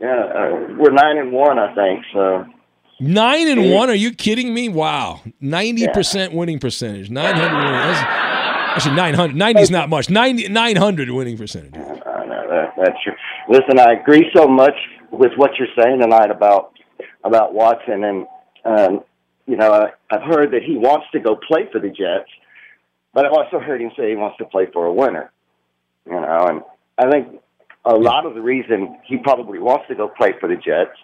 yeah, 0.00 0.08
uh, 0.08 0.74
we're 0.78 0.92
nine 0.92 1.18
and 1.18 1.32
one, 1.32 1.58
I 1.58 1.74
think. 1.74 2.04
So 2.12 2.46
Nine 2.98 3.48
and 3.48 3.72
one? 3.72 3.90
Are 3.90 3.94
you 3.94 4.12
kidding 4.12 4.54
me? 4.54 4.68
Wow, 4.70 5.20
ninety 5.40 5.86
percent 5.88 6.32
winning 6.32 6.58
percentage. 6.58 7.10
Nine 7.10 7.34
hundred. 7.34 7.56
Actually, 8.74 8.96
nine 8.96 9.14
hundred. 9.14 9.36
Ninety 9.36 9.60
is 9.60 9.70
not 9.70 9.88
much. 9.90 10.08
90, 10.08 10.48
900 10.48 11.10
winning 11.10 11.36
percentage. 11.36 11.74
I 11.74 12.24
know 12.24 12.46
that, 12.48 12.72
that's 12.76 12.96
true. 13.04 13.12
Listen, 13.48 13.78
I 13.78 13.92
agree 13.92 14.30
so 14.34 14.46
much 14.46 14.74
with 15.10 15.32
what 15.36 15.50
you're 15.58 15.68
saying 15.78 16.00
tonight 16.00 16.30
about 16.30 16.72
about 17.24 17.52
Watson, 17.52 18.04
and 18.04 18.26
um, 18.64 19.04
you 19.46 19.56
know, 19.56 19.72
I, 19.72 20.14
I've 20.14 20.22
heard 20.22 20.52
that 20.52 20.62
he 20.62 20.76
wants 20.76 21.06
to 21.12 21.20
go 21.20 21.36
play 21.36 21.68
for 21.70 21.80
the 21.80 21.88
Jets, 21.88 22.30
but 23.14 23.24
I've 23.24 23.32
also 23.32 23.58
heard 23.58 23.80
him 23.80 23.90
say 23.96 24.10
he 24.10 24.16
wants 24.16 24.38
to 24.38 24.44
play 24.44 24.66
for 24.72 24.86
a 24.86 24.92
winner. 24.92 25.30
You 26.04 26.12
know, 26.12 26.46
and 26.48 26.62
I 26.98 27.10
think 27.10 27.40
a 27.84 27.94
lot 27.94 28.26
of 28.26 28.34
the 28.34 28.40
reason 28.40 28.98
he 29.04 29.16
probably 29.18 29.58
wants 29.58 29.86
to 29.88 29.94
go 29.94 30.08
play 30.08 30.34
for 30.40 30.48
the 30.48 30.56
Jets 30.56 30.96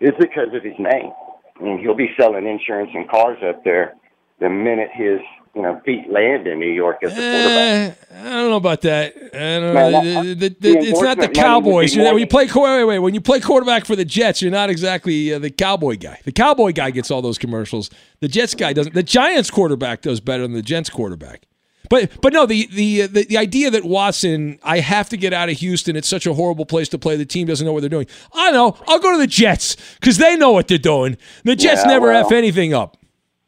is 0.00 0.12
because 0.18 0.48
of 0.54 0.62
his 0.62 0.78
name. 0.78 1.12
I 1.58 1.62
mean, 1.62 1.78
he'll 1.78 1.94
be 1.94 2.10
selling 2.18 2.46
insurance 2.46 2.90
and 2.94 3.08
cars 3.08 3.38
up 3.46 3.62
there 3.64 3.94
the 4.40 4.48
minute 4.48 4.88
his 4.94 5.20
you 5.54 5.62
know 5.62 5.80
feet 5.84 6.10
land 6.10 6.46
in 6.46 6.58
New 6.58 6.70
York 6.70 6.98
as 7.02 7.12
a 7.12 7.14
quarterback. 7.14 7.98
Uh, 8.10 8.28
I 8.28 8.32
don't 8.34 8.50
know 8.50 8.56
about 8.56 8.80
that. 8.82 9.16
I 9.16 9.60
don't 9.60 9.74
know. 9.74 10.00
The, 10.00 10.34
the, 10.34 10.48
the, 10.48 10.78
it's 10.78 11.00
not 11.00 11.18
the 11.18 11.28
Cowboys. 11.28 11.94
You 11.94 12.02
know, 12.02 12.12
when 12.12 12.20
you 12.20 12.26
play 12.26 12.46
wait, 12.46 12.54
wait, 12.54 12.84
wait. 12.84 12.98
When 12.98 13.14
you 13.14 13.20
play 13.20 13.40
quarterback 13.40 13.84
for 13.84 13.96
the 13.96 14.04
Jets, 14.04 14.42
you're 14.42 14.50
not 14.50 14.70
exactly 14.70 15.32
uh, 15.32 15.38
the 15.38 15.50
Cowboy 15.50 15.96
guy. 15.96 16.20
The 16.24 16.32
Cowboy 16.32 16.72
guy 16.72 16.90
gets 16.90 17.10
all 17.10 17.22
those 17.22 17.38
commercials. 17.38 17.90
The 18.20 18.28
Jets 18.28 18.54
guy 18.54 18.72
doesn't. 18.72 18.94
The 18.94 19.02
Giants 19.02 19.50
quarterback 19.50 20.02
does 20.02 20.20
better 20.20 20.42
than 20.42 20.52
the 20.52 20.62
Jets 20.62 20.90
quarterback. 20.90 21.46
But 21.88 22.20
but 22.22 22.32
no, 22.32 22.46
the, 22.46 22.68
the 22.68 23.06
the 23.08 23.24
the 23.24 23.36
idea 23.36 23.68
that 23.72 23.84
Watson, 23.84 24.60
I 24.62 24.78
have 24.78 25.08
to 25.08 25.16
get 25.16 25.32
out 25.32 25.48
of 25.48 25.58
Houston. 25.58 25.96
It's 25.96 26.08
such 26.08 26.24
a 26.24 26.32
horrible 26.32 26.64
place 26.64 26.88
to 26.90 26.98
play. 26.98 27.16
The 27.16 27.26
team 27.26 27.48
doesn't 27.48 27.66
know 27.66 27.72
what 27.72 27.80
they're 27.80 27.88
doing. 27.88 28.06
I 28.32 28.52
know. 28.52 28.76
I'll 28.86 29.00
go 29.00 29.10
to 29.12 29.18
the 29.18 29.26
Jets 29.26 29.76
because 29.98 30.16
they 30.16 30.36
know 30.36 30.52
what 30.52 30.68
they're 30.68 30.78
doing. 30.78 31.18
The 31.42 31.56
Jets 31.56 31.82
Yeah, 31.82 31.90
never 31.90 32.06
well, 32.08 32.26
f 32.26 32.32
anything 32.32 32.72
up. 32.72 32.96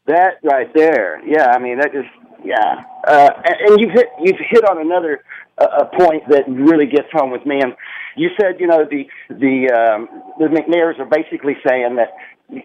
That 0.05 0.39
right 0.43 0.73
there, 0.73 1.25
yeah. 1.25 1.47
I 1.47 1.59
mean, 1.59 1.79
that 1.79 1.93
just 1.93 2.09
yeah. 2.43 2.83
Uh, 3.07 3.29
and, 3.45 3.55
and 3.71 3.79
you've 3.79 3.91
hit 3.91 4.07
you've 4.21 4.39
hit 4.49 4.67
on 4.69 4.79
another 4.79 5.23
uh, 5.57 5.83
a 5.83 5.97
point 5.97 6.23
that 6.29 6.43
really 6.47 6.85
gets 6.87 7.07
home 7.11 7.31
with 7.31 7.45
me. 7.45 7.61
And 7.61 7.73
you 8.17 8.29
said, 8.39 8.59
you 8.59 8.67
know, 8.67 8.83
the 8.83 9.05
the 9.29 9.71
um, 9.71 10.09
the 10.39 10.47
McNairs 10.47 10.99
are 10.99 11.05
basically 11.05 11.55
saying 11.65 11.95
that 11.95 12.09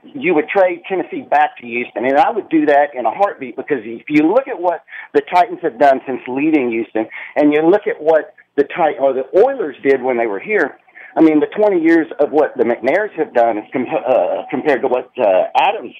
you 0.03 0.35
would 0.35 0.48
trade 0.48 0.83
Tennessee 0.88 1.22
back 1.22 1.57
to 1.59 1.66
Houston, 1.66 2.05
and 2.05 2.18
I 2.18 2.31
would 2.31 2.48
do 2.48 2.66
that 2.66 2.94
in 2.94 3.07
a 3.07 3.11
heartbeat 3.11 3.57
because 3.57 3.79
if 3.85 4.07
you 4.09 4.29
look 4.29 4.48
at 4.48 4.61
what 4.61 4.85
the 5.14 5.22
Titans 5.33 5.61
have 5.62 5.79
done 5.79 6.01
since 6.07 6.20
leaving 6.27 6.70
Houston, 6.70 7.07
and 7.37 7.53
you 7.53 7.62
look 7.62 7.87
at 7.87 8.03
what 8.03 8.35
the 8.57 8.64
Tit- 8.64 8.98
or 8.98 9.12
the 9.12 9.24
Oilers 9.38 9.77
did 9.83 10.03
when 10.03 10.18
they 10.18 10.27
were 10.27 10.40
here. 10.40 10.77
I 11.16 11.20
mean, 11.20 11.40
the 11.40 11.46
20 11.46 11.81
years 11.81 12.07
of 12.20 12.31
what 12.31 12.57
the 12.57 12.64
McNairs 12.64 13.12
have 13.16 13.33
done 13.33 13.59
is 13.59 13.64
com- 13.72 13.87
uh, 13.87 14.42
compared 14.51 14.83
to 14.83 14.88
what 14.88 15.11
uh, 15.18 15.44
Adams' 15.57 15.94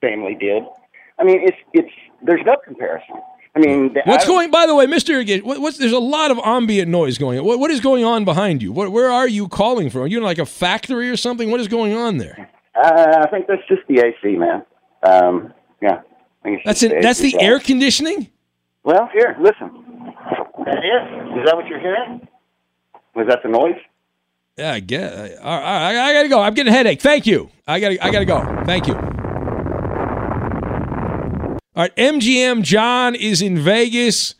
family 0.00 0.34
did. 0.34 0.64
I 1.18 1.24
mean, 1.24 1.40
it's 1.42 1.56
it's 1.72 1.90
there's 2.22 2.40
no 2.44 2.56
comparison. 2.64 3.16
I 3.56 3.60
mean, 3.60 3.92
the 3.94 4.00
What's 4.04 4.24
Adams- 4.24 4.26
going? 4.26 4.50
By 4.50 4.66
the 4.66 4.74
way, 4.74 4.86
Mister 4.86 5.14
Irrigation, 5.14 5.44
what, 5.46 5.60
what's 5.60 5.78
there's 5.78 5.92
a 5.92 5.98
lot 5.98 6.30
of 6.30 6.38
ambient 6.44 6.88
noise 6.88 7.18
going 7.18 7.38
on. 7.38 7.44
What, 7.44 7.58
what 7.58 7.70
is 7.70 7.80
going 7.80 8.04
on 8.04 8.24
behind 8.24 8.62
you? 8.62 8.72
What, 8.72 8.92
where 8.92 9.10
are 9.10 9.26
you 9.26 9.48
calling 9.48 9.90
from? 9.90 10.02
Are 10.02 10.06
you 10.06 10.18
in 10.18 10.22
like 10.24 10.38
a 10.38 10.46
factory 10.46 11.10
or 11.10 11.16
something? 11.16 11.50
What 11.50 11.60
is 11.60 11.66
going 11.68 11.94
on 11.94 12.18
there? 12.18 12.50
Uh, 12.76 13.24
I 13.24 13.28
think 13.30 13.46
that's 13.48 13.66
just 13.68 13.82
the 13.88 14.00
AC, 14.00 14.36
man. 14.36 14.64
Um, 15.02 15.52
yeah. 15.82 16.00
I 16.00 16.44
think 16.44 16.56
it's 16.58 16.62
That's 16.66 16.80
just 16.80 16.92
it. 16.92 17.02
That's 17.02 17.18
the 17.18 17.28
AC. 17.34 17.40
air 17.40 17.58
conditioning. 17.58 18.28
Well, 18.84 19.08
here, 19.12 19.36
listen. 19.40 19.70
That 20.64 20.78
is. 20.78 21.38
Is 21.40 21.44
that 21.46 21.56
what 21.56 21.66
you're 21.66 21.80
hearing? 21.80 22.28
Was 23.16 23.26
that 23.28 23.40
the 23.42 23.48
noise? 23.48 23.74
Yeah, 24.56 24.72
I 24.74 24.80
get. 24.80 25.40
I, 25.42 25.58
I, 25.58 26.00
I 26.10 26.12
gotta 26.12 26.28
go. 26.28 26.40
I'm 26.40 26.54
getting 26.54 26.72
a 26.72 26.76
headache. 26.76 27.00
Thank 27.00 27.26
you. 27.26 27.50
I 27.66 27.80
gotta. 27.80 28.04
I 28.04 28.10
gotta 28.10 28.24
go. 28.24 28.62
Thank 28.64 28.86
you. 28.86 28.94
All 31.78 31.84
right, 31.84 31.94
MGM 31.94 32.64
John 32.64 33.14
is 33.14 33.40
in 33.40 33.56
Vegas, 33.56 34.34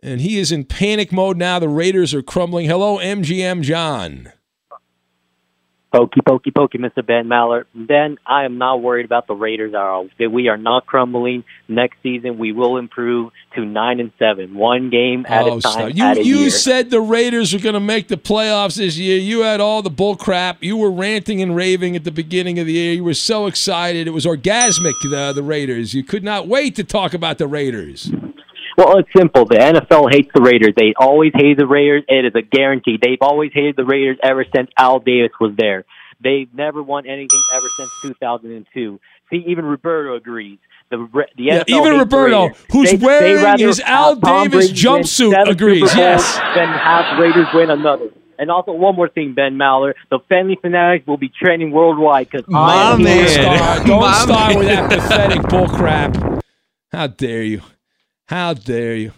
and 0.00 0.20
he 0.20 0.38
is 0.38 0.52
in 0.52 0.62
panic 0.64 1.10
mode 1.10 1.36
now. 1.36 1.58
The 1.58 1.68
Raiders 1.68 2.14
are 2.14 2.22
crumbling. 2.22 2.66
Hello, 2.66 2.98
MGM 2.98 3.62
John. 3.62 4.32
Pokey, 5.90 6.20
pokey, 6.26 6.50
pokey, 6.50 6.76
Mr. 6.76 7.04
Ben 7.04 7.28
Mallard. 7.28 7.66
Ben, 7.74 8.18
I 8.26 8.44
am 8.44 8.58
not 8.58 8.82
worried 8.82 9.06
about 9.06 9.26
the 9.26 9.34
Raiders 9.34 9.72
at 9.72 9.80
all. 9.80 10.08
We 10.18 10.48
are 10.48 10.58
not 10.58 10.84
crumbling. 10.84 11.44
Next 11.66 11.96
season, 12.02 12.36
we 12.36 12.52
will 12.52 12.76
improve 12.76 13.32
to 13.54 13.64
nine 13.64 13.98
and 13.98 14.12
seven, 14.18 14.54
one 14.54 14.90
game 14.90 15.24
at 15.26 15.46
Oh, 15.46 15.56
a 15.56 15.60
time. 15.62 15.92
You 15.94 16.04
a 16.04 16.14
you 16.20 16.36
year. 16.40 16.50
said 16.50 16.90
the 16.90 17.00
Raiders 17.00 17.54
were 17.54 17.58
going 17.58 17.72
to 17.72 17.80
make 17.80 18.08
the 18.08 18.18
playoffs 18.18 18.76
this 18.76 18.98
year. 18.98 19.16
You 19.16 19.40
had 19.40 19.60
all 19.60 19.80
the 19.80 19.88
bull 19.88 20.14
crap. 20.14 20.62
You 20.62 20.76
were 20.76 20.90
ranting 20.90 21.40
and 21.40 21.56
raving 21.56 21.96
at 21.96 22.04
the 22.04 22.12
beginning 22.12 22.58
of 22.58 22.66
the 22.66 22.74
year. 22.74 22.92
You 22.92 23.04
were 23.04 23.14
so 23.14 23.46
excited. 23.46 24.06
It 24.06 24.10
was 24.10 24.26
orgasmic. 24.26 24.92
The 25.02 25.32
the 25.34 25.42
Raiders. 25.42 25.94
You 25.94 26.02
could 26.04 26.22
not 26.22 26.48
wait 26.48 26.76
to 26.76 26.84
talk 26.84 27.14
about 27.14 27.38
the 27.38 27.46
Raiders. 27.46 28.10
Well, 28.78 28.96
it's 28.98 29.08
simple. 29.16 29.44
The 29.44 29.56
NFL 29.56 30.12
hates 30.12 30.28
the 30.32 30.40
Raiders. 30.40 30.72
They 30.76 30.94
always 30.96 31.32
hate 31.34 31.58
the 31.58 31.66
Raiders. 31.66 32.04
It 32.06 32.24
is 32.26 32.32
a 32.36 32.42
guarantee. 32.42 32.96
They've 33.02 33.18
always 33.20 33.50
hated 33.52 33.74
the 33.76 33.84
Raiders 33.84 34.18
ever 34.22 34.44
since 34.54 34.70
Al 34.78 35.00
Davis 35.00 35.32
was 35.40 35.52
there. 35.58 35.84
They've 36.22 36.48
never 36.54 36.80
won 36.80 37.04
anything 37.04 37.40
ever 37.54 37.66
since 37.76 37.90
2002. 38.02 39.00
See, 39.30 39.44
even 39.48 39.64
Roberto 39.64 40.14
agrees. 40.14 40.58
The, 40.90 40.96
the 41.36 41.42
Yeah, 41.42 41.64
NFL 41.64 41.68
even 41.68 41.82
hates 41.82 41.92
the 41.92 41.98
Roberto, 41.98 42.42
Raiders. 42.42 42.64
who's 42.70 42.90
They- 42.92 42.96
they 42.98 43.04
wearing 43.06 43.42
rather 43.42 43.66
his 43.66 43.80
Al 43.80 44.14
Davis 44.14 44.70
jumpsuit 44.72 45.48
agrees, 45.50 45.94
yes. 45.96 46.38
then 46.54 46.68
have 46.68 47.18
Raiders 47.18 47.48
win 47.52 47.70
another. 47.70 48.10
And 48.38 48.48
also, 48.52 48.70
one 48.70 48.94
more 48.94 49.08
thing, 49.08 49.34
Ben 49.34 49.56
Maller. 49.58 49.94
The 50.10 50.20
Family 50.28 50.56
Fanatics 50.62 51.04
will 51.08 51.16
be 51.16 51.28
trending 51.28 51.72
worldwide 51.72 52.30
because 52.30 52.46
I 52.54 52.92
am 52.92 53.02
Don't 53.04 53.28
start, 53.28 53.86
don't 53.88 54.00
My 54.00 54.12
start 54.12 54.56
with 54.56 54.68
that 54.68 54.88
pathetic 54.88 55.42
bull 55.48 55.66
crap. 55.66 56.16
How 56.92 57.08
dare 57.08 57.42
you? 57.42 57.62
How 58.28 58.54
dare 58.54 58.94
you? 58.94 59.12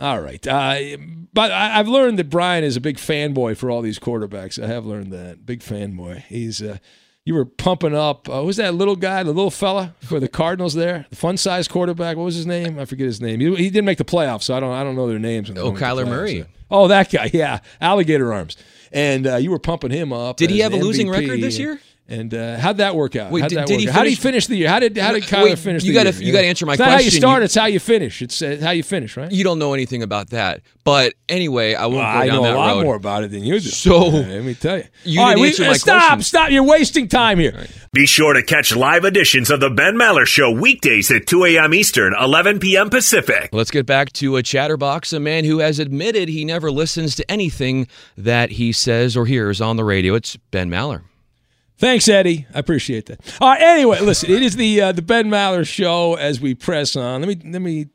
All 0.00 0.20
right. 0.20 0.46
Uh, 0.46 0.96
but 1.32 1.50
I, 1.50 1.78
I've 1.78 1.88
learned 1.88 2.18
that 2.18 2.30
Brian 2.30 2.64
is 2.64 2.76
a 2.76 2.80
big 2.80 2.96
fanboy 2.96 3.56
for 3.56 3.70
all 3.70 3.82
these 3.82 3.98
quarterbacks. 3.98 4.62
I 4.62 4.66
have 4.66 4.86
learned 4.86 5.12
that. 5.12 5.44
Big 5.44 5.60
fanboy. 5.60 6.22
He's 6.22 6.62
uh, 6.62 6.78
you 7.24 7.34
were 7.34 7.44
pumping 7.44 7.94
up. 7.94 8.28
Uh, 8.28 8.42
who's 8.42 8.56
that 8.56 8.74
little 8.74 8.96
guy, 8.96 9.22
the 9.22 9.32
little 9.32 9.50
fella 9.50 9.94
for 10.00 10.18
the 10.18 10.28
Cardinals 10.28 10.72
there? 10.74 11.04
The 11.10 11.16
fun 11.16 11.36
sized 11.36 11.70
quarterback. 11.70 12.16
What 12.16 12.24
was 12.24 12.36
his 12.36 12.46
name? 12.46 12.78
I 12.78 12.86
forget 12.86 13.06
his 13.06 13.20
name. 13.20 13.40
He, 13.40 13.54
he 13.56 13.70
didn't 13.70 13.84
make 13.84 13.98
the 13.98 14.04
playoffs, 14.04 14.44
so 14.44 14.56
I 14.56 14.60
don't 14.60 14.72
I 14.72 14.82
don't 14.82 14.96
know 14.96 15.08
their 15.08 15.18
names. 15.18 15.50
Oh, 15.50 15.72
Kyler 15.72 16.06
Murray. 16.06 16.44
Oh, 16.70 16.88
that 16.88 17.10
guy. 17.10 17.30
Yeah, 17.32 17.60
alligator 17.80 18.32
arms. 18.32 18.56
And 18.92 19.26
uh, 19.26 19.36
you 19.36 19.50
were 19.50 19.58
pumping 19.58 19.90
him 19.90 20.12
up. 20.12 20.38
Did 20.38 20.48
he 20.48 20.60
have 20.60 20.72
a 20.72 20.76
an 20.76 20.82
losing 20.82 21.08
MVP. 21.08 21.20
record 21.20 21.40
this 21.42 21.58
year? 21.58 21.80
And 22.10 22.32
uh, 22.32 22.56
how'd 22.58 22.78
that 22.78 22.96
work 22.96 23.16
out? 23.16 23.30
Wait, 23.30 23.42
how'd 23.42 23.50
did- 23.50 23.58
that 23.58 23.66
did 23.66 23.74
work 23.74 23.80
he 23.82 23.88
out? 23.90 23.94
How 23.94 24.02
did 24.02 24.08
he 24.08 24.14
finish- 24.14 24.22
finish 24.22 24.46
the 24.46 24.56
year? 24.56 24.68
How 24.70 24.78
did 24.80 24.96
how 24.96 25.12
did 25.12 25.24
Kyler 25.24 25.44
Wait, 25.44 25.58
finish 25.58 25.84
you 25.84 25.92
the 25.92 25.98
gotta- 25.98 26.12
year? 26.16 26.22
you 26.26 26.32
gotta 26.32 26.46
answer 26.46 26.64
my 26.64 26.72
it's 26.72 26.78
not 26.80 26.88
how 26.90 26.98
you 27.00 27.10
start, 27.10 27.40
You- 27.40 27.44
it's 27.44 27.54
how 27.54 27.66
you 27.66 27.78
finish. 27.80 28.22
It's 28.22 28.40
uh, 28.40 28.56
how 28.62 28.70
you 28.70 28.82
finish, 28.82 29.14
right? 29.18 29.30
You 29.30 29.44
don't 29.44 29.58
know 29.58 29.74
anything 29.74 30.02
about 30.02 30.30
that. 30.30 30.62
But 30.84 31.12
anyway, 31.28 31.74
I 31.74 31.82
won't 31.84 31.96
Well, 31.96 32.02
go 32.14 32.18
I 32.18 32.26
down 32.28 32.36
know 32.36 32.42
that 32.44 32.54
a 32.54 32.56
lot 32.56 32.76
road. 32.76 32.84
more 32.84 32.94
about 32.96 33.24
it 33.24 33.30
than 33.30 33.44
you 33.44 33.60
do. 33.60 33.68
So- 33.68 33.98
let 34.08 34.42
me 34.42 34.54
tell 34.54 34.78
you. 34.78 34.84
You 35.04 35.20
All 35.20 35.26
right, 35.26 35.32
didn't 35.34 35.42
we- 35.42 35.48
answer 35.48 35.64
my 35.66 35.72
stop, 35.74 36.00
question. 36.08 36.22
stop! 36.22 36.50
You're 36.50 36.62
wasting 36.64 37.08
time 37.08 37.38
here. 37.40 37.66
Be 37.92 38.06
sure 38.06 38.32
to 38.32 38.42
catch 38.42 38.74
live 38.74 39.04
editions 39.04 39.50
of 39.50 39.60
the 39.60 39.68
Ben 39.68 39.94
Maller 39.96 40.24
Show 40.24 40.50
weekdays 40.50 41.10
at 41.10 41.26
2 41.26 41.44
a.m. 41.44 41.74
Eastern, 41.74 42.14
11 42.18 42.58
p.m. 42.58 42.88
Pacific. 42.88 43.50
Let's 43.52 43.70
get 43.70 43.84
back 43.84 44.14
to 44.14 44.36
a 44.36 44.42
chatterbox, 44.42 45.12
a 45.12 45.20
man 45.20 45.44
who 45.44 45.58
has 45.58 45.78
admitted 45.78 46.30
he 46.30 46.46
never 46.46 46.70
listens 46.70 47.14
to 47.16 47.30
anything 47.30 47.86
that 48.16 48.52
he 48.52 48.72
says 48.72 49.14
or 49.14 49.26
hears 49.26 49.60
on 49.60 49.76
the 49.76 49.84
radio. 49.84 50.14
It's 50.14 50.36
Ben 50.50 50.70
Maller. 50.70 51.02
Thanks, 51.78 52.08
Eddie. 52.08 52.46
I 52.52 52.58
appreciate 52.58 53.06
that. 53.06 53.20
All 53.40 53.50
right. 53.50 53.62
Anyway, 53.62 54.00
listen. 54.00 54.30
It 54.30 54.42
is 54.42 54.56
the 54.56 54.80
uh, 54.80 54.92
the 54.92 55.02
Ben 55.02 55.28
Maller 55.28 55.66
show. 55.66 56.14
As 56.14 56.40
we 56.40 56.54
press 56.54 56.96
on, 56.96 57.22
let 57.22 57.28
me 57.28 57.50
let 57.50 57.62
me 57.62 57.86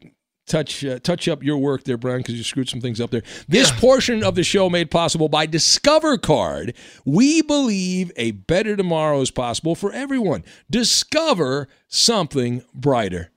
touch 0.47 0.85
uh, 0.85 0.99
touch 0.99 1.27
up 1.27 1.43
your 1.43 1.57
work 1.57 1.83
there, 1.83 1.97
Brian, 1.97 2.19
because 2.19 2.35
you 2.35 2.43
screwed 2.43 2.69
some 2.69 2.81
things 2.81 3.01
up 3.01 3.11
there. 3.11 3.23
This 3.47 3.71
portion 3.71 4.23
of 4.23 4.35
the 4.35 4.43
show 4.43 4.69
made 4.69 4.89
possible 4.89 5.27
by 5.27 5.45
Discover 5.45 6.17
Card. 6.19 6.75
We 7.05 7.41
believe 7.41 8.11
a 8.15 8.31
better 8.31 8.75
tomorrow 8.75 9.19
is 9.21 9.31
possible 9.31 9.75
for 9.75 9.91
everyone. 9.91 10.45
Discover 10.69 11.67
something 11.87 12.63
brighter. 12.73 13.31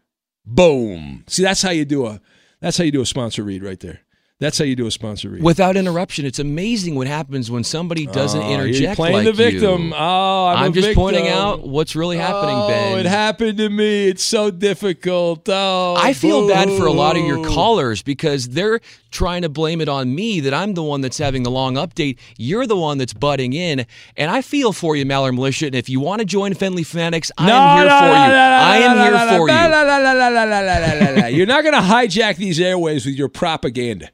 Boom. 0.44 1.24
See, 1.26 1.42
that's 1.42 1.62
how 1.62 1.70
you 1.70 1.84
do 1.84 2.06
a 2.06 2.20
that's 2.60 2.78
how 2.78 2.84
you 2.84 2.92
do 2.92 3.02
a 3.02 3.06
sponsor 3.06 3.42
read 3.42 3.64
right 3.64 3.80
there. 3.80 4.00
That's 4.38 4.58
how 4.58 4.66
you 4.66 4.76
do 4.76 4.86
a 4.86 4.90
sponsor 4.90 5.30
read. 5.30 5.42
Without 5.42 5.78
interruption, 5.78 6.26
it's 6.26 6.38
amazing 6.38 6.94
what 6.94 7.06
happens 7.06 7.50
when 7.50 7.64
somebody 7.64 8.04
doesn't 8.06 8.42
Oh, 8.42 8.50
you're 8.50 8.66
interject. 8.66 8.96
playing 8.96 9.16
like 9.16 9.24
the 9.24 9.32
victim. 9.32 9.88
you. 9.88 9.94
Oh, 9.96 10.46
I'm, 10.54 10.72
a 10.72 10.74
just 10.74 10.94
pointing 10.94 11.26
out 11.26 11.66
what's 11.66 11.96
really 11.96 12.18
happening, 12.18 12.54
oh, 12.56 12.68
Ben. 12.68 12.98
it 12.98 13.06
happened 13.06 13.56
to 13.56 13.70
me. 13.70 14.08
It's 14.08 14.22
so 14.22 14.50
difficult. 14.50 15.48
Oh, 15.48 15.94
I 15.96 16.12
feel 16.12 16.46
bad 16.48 16.68
for 16.68 16.84
a 16.84 16.92
lot 16.92 17.16
of 17.16 17.24
your 17.24 17.46
callers 17.46 18.02
because 18.02 18.50
they're 18.50 18.80
trying 19.16 19.40
to 19.40 19.48
blame 19.48 19.80
it 19.80 19.88
on 19.88 20.14
me 20.14 20.40
that 20.40 20.52
I'm 20.52 20.74
the 20.74 20.82
one 20.82 21.00
that's 21.00 21.16
having 21.16 21.42
the 21.42 21.50
long 21.50 21.76
update. 21.76 22.18
You're 22.36 22.66
the 22.66 22.76
one 22.76 22.98
that's 22.98 23.14
butting 23.14 23.54
in. 23.54 23.86
And 24.14 24.30
I 24.30 24.42
feel 24.42 24.74
for 24.74 24.94
you, 24.94 25.06
Maller 25.06 25.34
Militia. 25.34 25.66
And 25.66 25.74
if 25.74 25.88
you 25.88 26.00
want 26.00 26.20
to 26.20 26.26
join 26.26 26.52
Fenley 26.52 26.84
Fanatics, 26.84 27.32
I 27.38 27.46
no, 27.46 27.54
am 27.54 27.78
here 27.78 27.88
no, 27.88 27.98
for 27.98 28.04
no, 28.04 28.10
you. 28.10 28.14
I 28.14 28.76
am 28.76 28.96
here 28.98 29.38
for 29.38 29.48
you. 29.48 31.36
You're 31.36 31.46
not 31.46 31.62
going 31.62 31.74
to 31.74 31.80
hijack 31.80 32.36
these 32.36 32.60
airways 32.60 33.06
with 33.06 33.14
your 33.14 33.30
propaganda. 33.30 34.10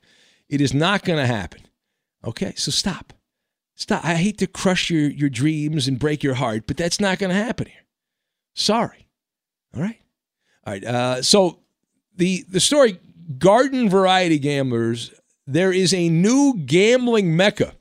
It 0.48 0.60
is 0.60 0.72
not 0.72 1.04
going 1.04 1.18
to 1.18 1.26
happen. 1.26 1.62
Okay, 2.24 2.54
so 2.56 2.70
stop. 2.70 3.12
Stop. 3.74 4.04
I 4.04 4.14
hate 4.14 4.38
to 4.38 4.46
crush 4.46 4.88
your, 4.88 5.10
your 5.10 5.28
dreams 5.28 5.88
and 5.88 5.98
break 5.98 6.22
your 6.22 6.34
heart, 6.34 6.68
but 6.68 6.76
that's 6.76 7.00
not 7.00 7.18
going 7.18 7.30
to 7.30 7.36
happen 7.36 7.66
here. 7.66 7.84
Sorry. 8.54 9.08
All 9.74 9.82
right. 9.82 10.00
All 10.64 10.72
right. 10.72 10.84
Uh, 10.84 11.22
so 11.22 11.58
the 12.14 12.44
the 12.48 12.60
story 12.60 13.00
garden 13.38 13.88
variety 13.88 14.38
gamblers 14.38 15.12
there 15.46 15.72
is 15.72 15.92
a 15.92 16.08
new 16.08 16.54
gambling 16.64 17.36
mecca 17.36 17.74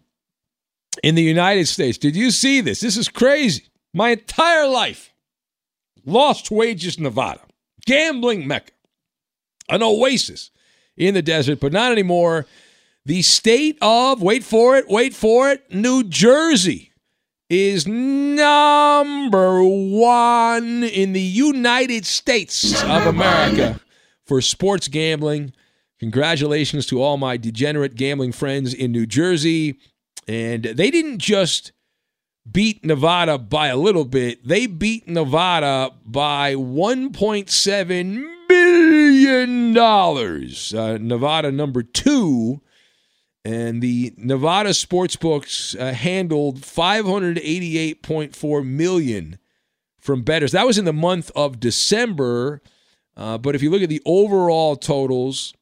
in 1.03 1.15
the 1.15 1.23
United 1.23 1.67
States. 1.67 1.97
Did 1.97 2.15
you 2.15 2.31
see 2.31 2.61
this? 2.61 2.79
This 2.81 2.97
is 2.97 3.07
crazy. 3.07 3.65
My 3.93 4.09
entire 4.11 4.67
life 4.67 5.13
Lost 6.05 6.49
Wages, 6.49 6.97
Nevada, 6.99 7.41
gambling 7.85 8.47
mecca, 8.47 8.71
an 9.69 9.83
oasis 9.83 10.49
in 10.97 11.13
the 11.13 11.21
desert, 11.21 11.59
but 11.59 11.71
not 11.71 11.91
anymore. 11.91 12.47
The 13.05 13.21
state 13.21 13.77
of, 13.81 14.21
wait 14.21 14.43
for 14.43 14.77
it, 14.77 14.87
wait 14.87 15.13
for 15.13 15.51
it, 15.51 15.71
New 15.71 16.03
Jersey 16.03 16.91
is 17.49 17.85
number 17.85 19.63
one 19.63 20.83
in 20.83 21.13
the 21.13 21.21
United 21.21 22.05
States 22.05 22.81
of 22.83 23.05
America 23.05 23.79
for 24.31 24.39
sports 24.39 24.87
gambling. 24.87 25.51
Congratulations 25.99 26.85
to 26.85 27.01
all 27.01 27.17
my 27.17 27.35
degenerate 27.35 27.95
gambling 27.95 28.31
friends 28.31 28.73
in 28.73 28.93
New 28.93 29.05
Jersey. 29.05 29.77
And 30.25 30.63
they 30.63 30.89
didn't 30.89 31.17
just 31.17 31.73
beat 32.49 32.85
Nevada 32.85 33.37
by 33.37 33.67
a 33.67 33.75
little 33.75 34.05
bit, 34.05 34.47
they 34.47 34.67
beat 34.67 35.05
Nevada 35.05 35.91
by 36.05 36.55
$1.7 36.55 38.47
billion. 38.47 39.77
Uh, 39.77 40.97
Nevada 40.97 41.51
number 41.51 41.83
two. 41.83 42.61
And 43.43 43.81
the 43.81 44.13
Nevada 44.15 44.69
sportsbooks 44.69 45.77
uh, 45.77 45.91
handled 45.91 46.61
588.4 46.61 48.65
million 48.65 49.39
from 49.99 50.21
bettors. 50.21 50.53
That 50.53 50.65
was 50.65 50.77
in 50.77 50.85
the 50.85 50.93
month 50.93 51.31
of 51.35 51.59
December. 51.59 52.61
Uh, 53.15 53.37
but 53.37 53.55
if 53.55 53.61
you 53.61 53.69
look 53.69 53.81
at 53.81 53.89
the 53.89 54.01
overall 54.05 54.75
totals, 54.75 55.53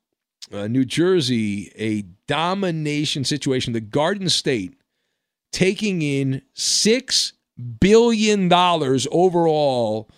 uh, 0.51 0.67
New 0.67 0.85
Jersey, 0.85 1.71
a 1.75 2.03
domination 2.27 3.23
situation. 3.23 3.73
The 3.73 3.81
Garden 3.81 4.29
State 4.29 4.75
taking 5.51 6.01
in 6.01 6.41
$6 6.55 7.33
billion 7.79 8.53
overall 8.53 10.09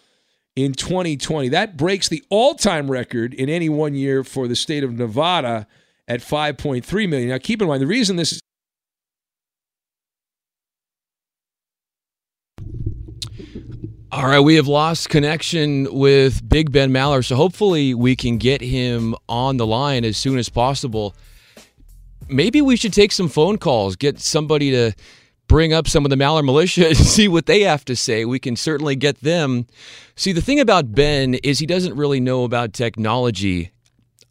in 0.55 0.73
2020. 0.73 1.49
That 1.49 1.77
breaks 1.77 2.09
the 2.09 2.23
all 2.29 2.55
time 2.55 2.91
record 2.91 3.33
in 3.33 3.49
any 3.49 3.69
one 3.69 3.93
year 3.93 4.23
for 4.23 4.47
the 4.47 4.55
state 4.55 4.83
of 4.83 4.93
Nevada 4.93 5.67
at 6.07 6.19
5.3 6.19 7.09
million. 7.09 7.29
Now, 7.29 7.37
keep 7.37 7.61
in 7.61 7.67
mind, 7.67 7.81
the 7.81 7.87
reason 7.87 8.17
this 8.17 8.39
All 14.13 14.27
right, 14.27 14.41
we 14.41 14.55
have 14.55 14.67
lost 14.67 15.07
connection 15.07 15.87
with 15.89 16.47
Big 16.49 16.69
Ben 16.69 16.91
Maller, 16.91 17.23
so 17.23 17.37
hopefully 17.37 17.93
we 17.93 18.17
can 18.17 18.37
get 18.37 18.59
him 18.59 19.15
on 19.29 19.55
the 19.55 19.65
line 19.65 20.03
as 20.03 20.17
soon 20.17 20.37
as 20.37 20.49
possible. 20.49 21.15
Maybe 22.27 22.61
we 22.61 22.75
should 22.75 22.91
take 22.91 23.13
some 23.13 23.29
phone 23.29 23.57
calls, 23.57 23.95
get 23.95 24.19
somebody 24.19 24.69
to 24.71 24.91
bring 25.47 25.71
up 25.71 25.87
some 25.87 26.03
of 26.05 26.09
the 26.09 26.17
Maller 26.17 26.43
militia 26.43 26.89
and 26.89 26.97
see 27.15 27.29
what 27.29 27.45
they 27.45 27.61
have 27.61 27.85
to 27.85 27.95
say. 27.95 28.25
We 28.25 28.37
can 28.37 28.57
certainly 28.57 28.97
get 28.97 29.21
them. 29.21 29.65
See, 30.15 30.33
the 30.33 30.41
thing 30.41 30.59
about 30.59 30.93
Ben 30.93 31.35
is 31.35 31.59
he 31.59 31.65
doesn't 31.65 31.95
really 31.95 32.19
know 32.19 32.43
about 32.43 32.73
technology. 32.73 33.71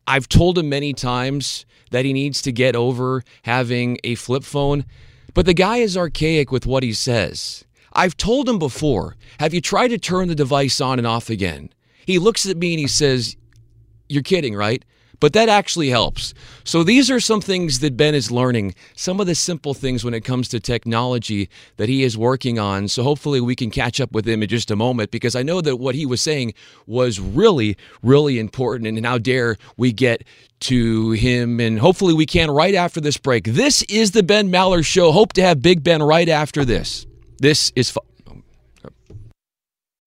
I've 0.07 0.29
told 0.29 0.59
him 0.59 0.69
many 0.69 0.93
times 0.93 1.65
that 1.91 2.05
he 2.05 2.13
needs 2.13 2.43
to 2.43 2.53
get 2.53 2.77
over 2.77 3.25
having 3.45 3.97
a 4.05 4.15
flip 4.17 4.45
phone, 4.45 4.85
but 5.33 5.47
the 5.47 5.55
guy 5.55 5.79
is 5.79 5.97
archaic 5.97 6.53
with 6.53 6.67
what 6.67 6.83
he 6.83 6.93
says. 6.93 7.65
I've 8.01 8.17
told 8.17 8.49
him 8.49 8.59
before, 8.59 9.15
have 9.41 9.53
you 9.53 9.61
tried 9.61 9.89
to 9.89 9.99
turn 9.99 10.29
the 10.29 10.35
device 10.35 10.81
on 10.81 10.97
and 10.97 11.07
off 11.07 11.29
again? 11.29 11.69
He 12.07 12.19
looks 12.19 12.47
at 12.47 12.57
me 12.57 12.73
and 12.73 12.81
he 12.81 12.87
says, 12.87 13.37
You're 14.09 14.23
kidding, 14.23 14.55
right? 14.55 14.83
But 15.21 15.35
that 15.35 15.51
actually 15.51 15.91
helps. 15.91 16.33
So 16.65 16.83
these 16.83 17.11
are 17.11 17.21
some 17.21 17.43
things 17.43 17.81
that 17.81 17.99
Ben 17.99 18.15
is 18.15 18.31
learning, 18.31 18.75
some 18.97 19.21
of 19.21 19.27
the 19.27 19.35
simple 19.35 19.75
things 19.75 20.03
when 20.03 20.15
it 20.15 20.25
comes 20.25 20.49
to 20.49 20.61
technology 20.61 21.51
that 21.77 21.91
he 21.91 22.03
is 22.03 22.17
working 22.17 22.59
on. 22.59 22.89
So 22.89 23.03
hopefully 23.03 23.39
we 23.39 23.55
can 23.55 23.71
catch 23.71 24.01
up 24.01 24.13
with 24.13 24.27
him 24.27 24.43
in 24.43 24.49
just 24.49 24.71
a 24.71 24.77
moment 24.77 25.11
because 25.11 25.37
I 25.37 25.43
know 25.43 25.61
that 25.61 25.77
what 25.77 25.95
he 25.95 26.07
was 26.07 26.23
saying 26.23 26.55
was 26.87 27.21
really, 27.21 27.77
really 28.03 28.39
important. 28.39 28.87
And 28.87 29.05
how 29.05 29.19
dare 29.19 29.59
we 29.77 29.93
get 29.93 30.25
to 30.61 31.11
him 31.11 31.61
and 31.61 31.79
hopefully 31.79 32.15
we 32.15 32.25
can 32.25 32.51
right 32.51 32.75
after 32.75 33.03
this 33.03 33.19
break. 33.19 33.45
This 33.45 33.83
is 33.91 34.13
the 34.13 34.23
Ben 34.23 34.51
Maller 34.51 34.83
Show. 34.83 35.13
Hope 35.13 35.35
to 35.35 35.43
have 35.43 35.61
Big 35.61 35.85
Ben 35.85 36.03
right 36.03 36.31
after 36.31 36.65
this. 36.65 37.07
This 37.41 37.73
is 37.75 37.91
fun. 37.91 38.05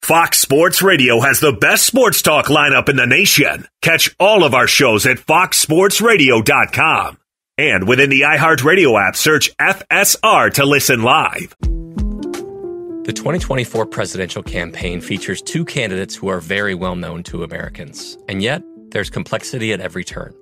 Fox 0.03 0.39
Sports 0.39 0.83
Radio 0.83 1.19
has 1.19 1.39
the 1.39 1.53
best 1.53 1.83
sports 1.85 2.21
talk 2.21 2.45
lineup 2.45 2.89
in 2.89 2.95
the 2.95 3.07
nation. 3.07 3.67
Catch 3.81 4.15
all 4.19 4.43
of 4.43 4.53
our 4.53 4.67
shows 4.67 5.07
at 5.07 5.17
foxsportsradio.com. 5.17 7.17
And 7.57 7.87
within 7.87 8.11
the 8.11 8.21
iHeartRadio 8.21 9.01
app, 9.01 9.15
search 9.15 9.49
FSR 9.57 10.53
to 10.53 10.65
listen 10.65 11.01
live. 11.01 11.55
The 11.61 13.13
2024 13.15 13.87
presidential 13.87 14.43
campaign 14.43 15.01
features 15.01 15.41
two 15.41 15.65
candidates 15.65 16.15
who 16.15 16.27
are 16.27 16.39
very 16.39 16.75
well 16.75 16.95
known 16.95 17.23
to 17.23 17.43
Americans. 17.43 18.15
And 18.29 18.43
yet, 18.43 18.61
there's 18.89 19.09
complexity 19.09 19.73
at 19.73 19.81
every 19.81 20.03
turn. 20.03 20.35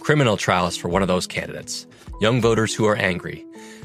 Criminal 0.00 0.38
trials 0.38 0.78
for 0.78 0.88
one 0.88 1.02
of 1.02 1.08
those 1.08 1.26
candidates, 1.26 1.86
young 2.20 2.40
voters 2.40 2.74
who 2.74 2.86
are 2.86 2.96
angry. 2.96 3.44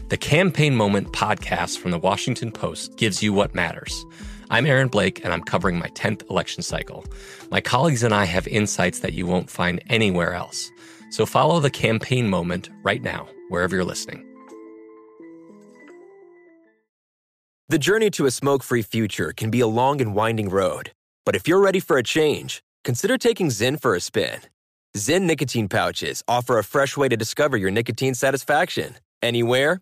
The 0.10 0.18
Campaign 0.18 0.76
Moment 0.76 1.14
podcast 1.14 1.80
from 1.80 1.91
the 1.91 1.97
Washington 1.97 2.51
Post 2.51 2.97
gives 2.97 3.24
you 3.24 3.32
what 3.32 3.56
matters. 3.56 4.06
I'm 4.49 4.66
Aaron 4.66 4.89
Blake, 4.89 5.24
and 5.24 5.34
I'm 5.34 5.41
covering 5.41 5.80
my 5.80 5.88
10th 5.89 6.30
election 6.30 6.62
cycle. 6.62 7.06
My 7.49 7.62
colleagues 7.62 8.04
and 8.04 8.14
I 8.14 8.26
have 8.26 8.45
insights 8.47 8.99
that 8.99 9.14
you 9.14 9.26
won't 9.26 9.49
find 9.49 9.82
anywhere 9.88 10.34
else. 10.34 10.70
So 11.10 11.26
follow 11.26 11.60
the 11.60 11.70
campaign 11.70 12.30
moment 12.30 12.70
right 12.84 13.01
now, 13.01 13.28
wherever 13.49 13.76
you're 13.76 13.86
listening. 13.86 14.26
The 17.70 17.80
journey 17.80 18.10
to 18.12 18.26
a 18.26 18.32
smoke 18.32 18.62
free 18.62 18.82
future 18.82 19.32
can 19.32 19.49
be 19.49 19.62
a 19.62 19.68
long 19.68 20.01
and 20.01 20.14
winding 20.14 20.49
road. 20.49 20.91
But 21.26 21.36
if 21.36 21.47
you're 21.47 21.62
ready 21.62 21.80
for 21.80 21.97
a 21.97 22.04
change, 22.04 22.62
consider 22.84 23.18
taking 23.18 23.47
Zyn 23.47 23.82
for 23.82 23.95
a 23.95 24.01
spin. 24.01 24.41
Zyn 24.97 25.24
nicotine 25.24 25.70
pouches 25.70 26.24
offer 26.28 26.60
a 26.60 26.64
fresh 26.64 26.97
way 26.97 27.08
to 27.08 27.18
discover 27.18 27.58
your 27.58 27.72
nicotine 27.72 28.14
satisfaction 28.14 28.97
anywhere, 29.24 29.82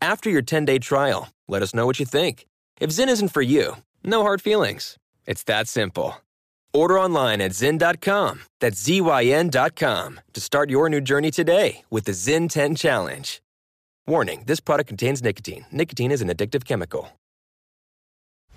After 0.00 0.30
your 0.30 0.42
10 0.42 0.64
day 0.64 0.78
trial, 0.78 1.28
let 1.48 1.62
us 1.62 1.74
know 1.74 1.86
what 1.86 1.98
you 1.98 2.06
think. 2.06 2.46
If 2.80 2.90
Zyn 2.90 3.08
isn't 3.08 3.28
for 3.28 3.42
you, 3.42 3.76
no 4.02 4.22
hard 4.22 4.42
feelings. 4.42 4.98
It's 5.26 5.44
that 5.44 5.68
simple. 5.68 6.16
Order 6.72 6.98
online 6.98 7.40
at 7.40 7.52
Zyn.com. 7.52 8.42
That's 8.60 8.82
Z-Y-N.com 8.82 10.20
to 10.34 10.40
start 10.40 10.70
your 10.70 10.88
new 10.88 11.00
journey 11.00 11.30
today 11.30 11.84
with 11.90 12.04
the 12.04 12.12
Zyn 12.12 12.48
10 12.48 12.74
Challenge. 12.74 13.40
Warning, 14.06 14.44
this 14.46 14.60
product 14.60 14.88
contains 14.88 15.22
nicotine. 15.22 15.66
Nicotine 15.72 16.10
is 16.10 16.20
an 16.20 16.28
addictive 16.28 16.64
chemical. 16.64 17.08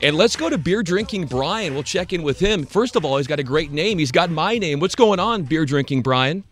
And 0.00 0.16
let's 0.16 0.36
go 0.36 0.48
to 0.48 0.56
beer 0.56 0.82
drinking 0.82 1.26
Brian. 1.26 1.74
We'll 1.74 1.82
check 1.82 2.12
in 2.12 2.22
with 2.22 2.38
him. 2.38 2.64
First 2.64 2.94
of 2.94 3.04
all, 3.04 3.16
he's 3.16 3.26
got 3.26 3.40
a 3.40 3.44
great 3.44 3.72
name. 3.72 3.98
He's 3.98 4.12
got 4.12 4.30
my 4.30 4.56
name. 4.58 4.78
What's 4.78 4.94
going 4.94 5.18
on, 5.18 5.42
beer 5.42 5.64
drinking 5.64 6.02
Brian? 6.02 6.44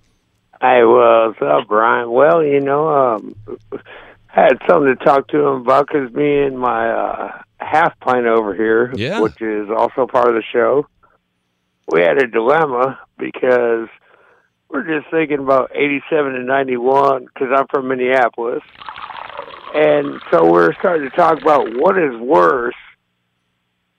Hey, 0.61 0.83
well, 0.85 1.29
what's 1.29 1.41
up, 1.43 1.69
Brian? 1.69 2.11
Well, 2.11 2.43
you 2.43 2.61
know, 2.61 2.89
um, 2.89 3.37
I 3.73 3.79
had 4.31 4.59
something 4.69 4.97
to 4.97 5.05
talk 5.05 5.29
to 5.29 5.39
him 5.39 5.61
about 5.63 5.87
because 5.87 6.13
me 6.13 6.43
and 6.43 6.59
my 6.59 6.91
uh, 6.91 7.43
half 7.61 7.99
pint 8.01 8.27
over 8.27 8.53
here, 8.53 8.93
Yeah. 8.97 9.21
which 9.21 9.41
is 9.41 9.69
also 9.71 10.07
part 10.07 10.29
of 10.29 10.35
the 10.35 10.43
show, 10.53 10.87
we 11.93 12.01
had 12.03 12.21
a 12.21 12.27
dilemma 12.27 12.99
because 13.17 13.89
we're 14.71 14.83
just 14.83 15.09
thinking 15.13 15.39
about 15.39 15.71
87 15.73 16.35
and 16.35 16.47
91 16.49 17.27
because 17.27 17.49
I'm 17.55 17.67
from 17.73 17.87
Minneapolis. 17.87 18.63
And 19.73 20.21
so 20.33 20.51
we're 20.51 20.73
starting 20.81 21.09
to 21.09 21.15
talk 21.17 21.41
about 21.41 21.69
what 21.77 21.97
is 21.99 22.17
worse, 22.19 22.75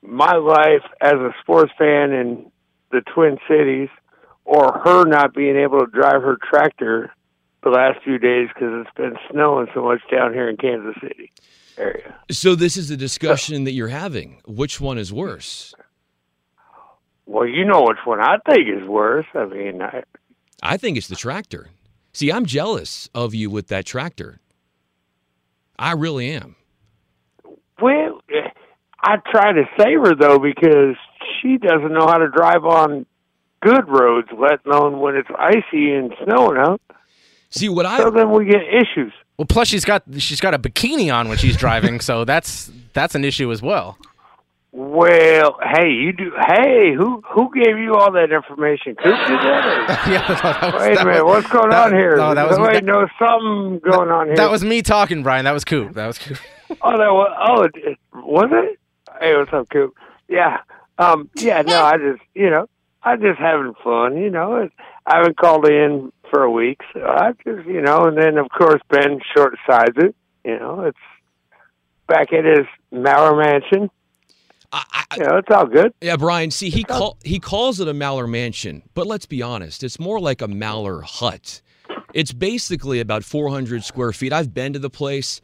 my 0.01 0.35
life 0.35 0.83
as 1.01 1.13
a 1.13 1.33
sports 1.41 1.71
fan 1.77 2.11
in 2.11 2.51
the 2.91 3.01
Twin 3.13 3.37
Cities 3.47 3.89
or 4.45 4.79
her 4.83 5.05
not 5.05 5.33
being 5.33 5.57
able 5.57 5.79
to 5.79 5.87
drive 5.87 6.21
her 6.21 6.37
tractor 6.49 7.11
the 7.63 7.69
last 7.69 8.03
few 8.03 8.17
days 8.17 8.47
because 8.53 8.85
it's 8.85 8.95
been 8.95 9.17
snowing 9.31 9.67
so 9.73 9.83
much 9.83 9.99
down 10.11 10.33
here 10.33 10.49
in 10.49 10.57
Kansas 10.57 10.95
City 11.01 11.31
area. 11.77 12.15
So 12.31 12.55
this 12.55 12.77
is 12.77 12.89
the 12.89 12.97
discussion 12.97 13.65
that 13.65 13.73
you're 13.73 13.89
having. 13.89 14.41
Which 14.47 14.79
one 14.79 14.97
is 14.97 15.11
worse? 15.11 15.73
Well, 17.25 17.45
you 17.45 17.65
know 17.65 17.81
which 17.81 17.97
one 18.05 18.21
I 18.21 18.37
think 18.49 18.69
is 18.69 18.87
worse. 18.87 19.25
I 19.33 19.45
mean, 19.45 19.81
I, 19.81 20.03
I 20.63 20.77
think 20.77 20.97
it's 20.97 21.09
the 21.09 21.15
tractor. 21.15 21.69
See, 22.13 22.31
I'm 22.31 22.45
jealous 22.45 23.09
of 23.13 23.35
you 23.35 23.49
with 23.49 23.67
that 23.67 23.85
tractor. 23.85 24.39
I 25.77 25.91
really 25.91 26.31
am. 26.31 26.55
well, 27.81 28.21
I 29.01 29.17
try 29.31 29.53
to 29.53 29.63
save 29.77 29.99
her 29.99 30.15
though 30.15 30.39
because 30.39 30.95
she 31.41 31.57
doesn't 31.57 31.91
know 31.93 32.07
how 32.07 32.17
to 32.17 32.27
drive 32.29 32.65
on 32.65 33.05
good 33.61 33.87
roads, 33.87 34.27
let 34.37 34.65
alone 34.65 34.99
when 34.99 35.15
it's 35.15 35.29
icy 35.37 35.91
and 35.93 36.13
snowing 36.23 36.57
out. 36.57 36.81
See 37.49 37.69
what 37.69 37.85
I 37.85 37.97
So 37.97 38.11
then 38.11 38.31
we 38.31 38.45
get 38.45 38.61
issues. 38.61 39.13
Well, 39.37 39.45
plus 39.45 39.67
she's 39.67 39.85
got 39.85 40.03
she's 40.17 40.41
got 40.41 40.53
a 40.53 40.59
bikini 40.59 41.13
on 41.13 41.29
when 41.29 41.37
she's 41.37 41.55
driving, 41.55 41.99
so 41.99 42.25
that's 42.25 42.71
that's 42.93 43.15
an 43.15 43.23
issue 43.23 43.51
as 43.51 43.61
well. 43.61 43.97
Well, 44.73 45.57
hey, 45.73 45.89
you 45.89 46.11
do. 46.11 46.31
Hey, 46.47 46.93
who 46.95 47.21
who 47.31 47.49
gave 47.53 47.77
you 47.79 47.95
all 47.95 48.11
that 48.11 48.31
information? 48.31 48.95
Coop 48.95 49.05
did 49.05 49.39
that? 49.39 50.07
yeah, 50.07 50.39
that 50.41 50.73
was, 50.73 50.81
Wait 50.81 50.97
a 50.99 51.05
minute, 51.05 51.25
was- 51.25 51.43
what's 51.43 51.53
going 51.53 51.69
that- 51.69 51.85
on 51.87 51.93
here? 51.93 52.15
No, 52.17 52.35
that 52.35 52.47
was 52.49 52.59
Wait, 52.59 52.73
that, 52.73 52.83
no, 52.83 53.07
something 53.17 53.79
going 53.79 54.09
on 54.11 54.27
here. 54.27 54.35
that 54.35 54.51
was 54.51 54.63
me 54.63 54.81
talking, 54.81 55.23
Brian. 55.23 55.45
That 55.45 55.53
was 55.53 55.63
Coop. 55.63 55.93
That 55.93 56.07
was 56.07 56.17
Coop. 56.19 56.37
Oh, 56.81 56.91
that 56.97 57.11
was. 57.11 57.31
Oh, 57.47 57.63
it- 57.63 57.97
was 58.13 58.49
it? 58.51 58.79
Hey, 59.20 59.36
what's 59.36 59.53
up, 59.53 59.70
Coop? 59.70 59.95
Yeah. 60.28 60.59
Um. 60.97 61.30
Yeah. 61.36 61.61
No, 61.61 61.84
I 61.84 61.97
just, 61.97 62.22
you 62.34 62.49
know, 62.49 62.68
I'm 63.03 63.22
just 63.22 63.39
having 63.39 63.74
fun. 63.84 64.18
You 64.18 64.30
know, 64.30 64.70
I 65.05 65.18
haven't 65.18 65.38
called 65.38 65.68
in 65.68 66.11
for 66.30 66.43
a 66.43 66.51
week, 66.51 66.82
so 66.93 67.01
I 67.01 67.32
just, 67.45 67.68
you 67.68 67.82
know, 67.82 68.05
and 68.05 68.18
then 68.18 68.38
of 68.38 68.49
course 68.49 68.82
Ben 68.89 69.20
short 69.36 69.55
sides 69.70 69.95
it. 69.97 70.15
You 70.43 70.59
know, 70.59 70.82
it's 70.82 70.97
back 72.07 72.34
at 72.34 72.45
his 72.45 72.65
Maller 72.91 73.38
mansion. 73.38 73.89
you 75.18 75.24
know, 75.24 75.38
it's 75.38 75.49
all 75.49 75.65
good. 75.65 75.93
Yeah, 76.01 76.18
Brian. 76.18 76.51
See, 76.51 76.70
he 76.70 76.84
call 76.84 77.18
he 77.24 77.39
calls 77.39 77.80
it 77.80 77.88
a 77.88 77.93
Maller 77.93 78.30
mansion, 78.30 78.84
but 78.93 79.07
let's 79.07 79.26
be 79.26 79.41
honest, 79.41 79.84
it's 79.84 79.99
more 79.99 80.20
like 80.20 80.41
a 80.41 80.47
Maller 80.47 81.03
hut. 81.03 81.61
It's 82.13 82.34
basically 82.34 82.99
about 82.99 83.24
400 83.24 83.84
square 83.84 84.11
feet. 84.11 84.34
I've 84.34 84.53
been 84.53 84.74
to 84.74 84.80
the 84.80 84.89
place. 84.89 85.41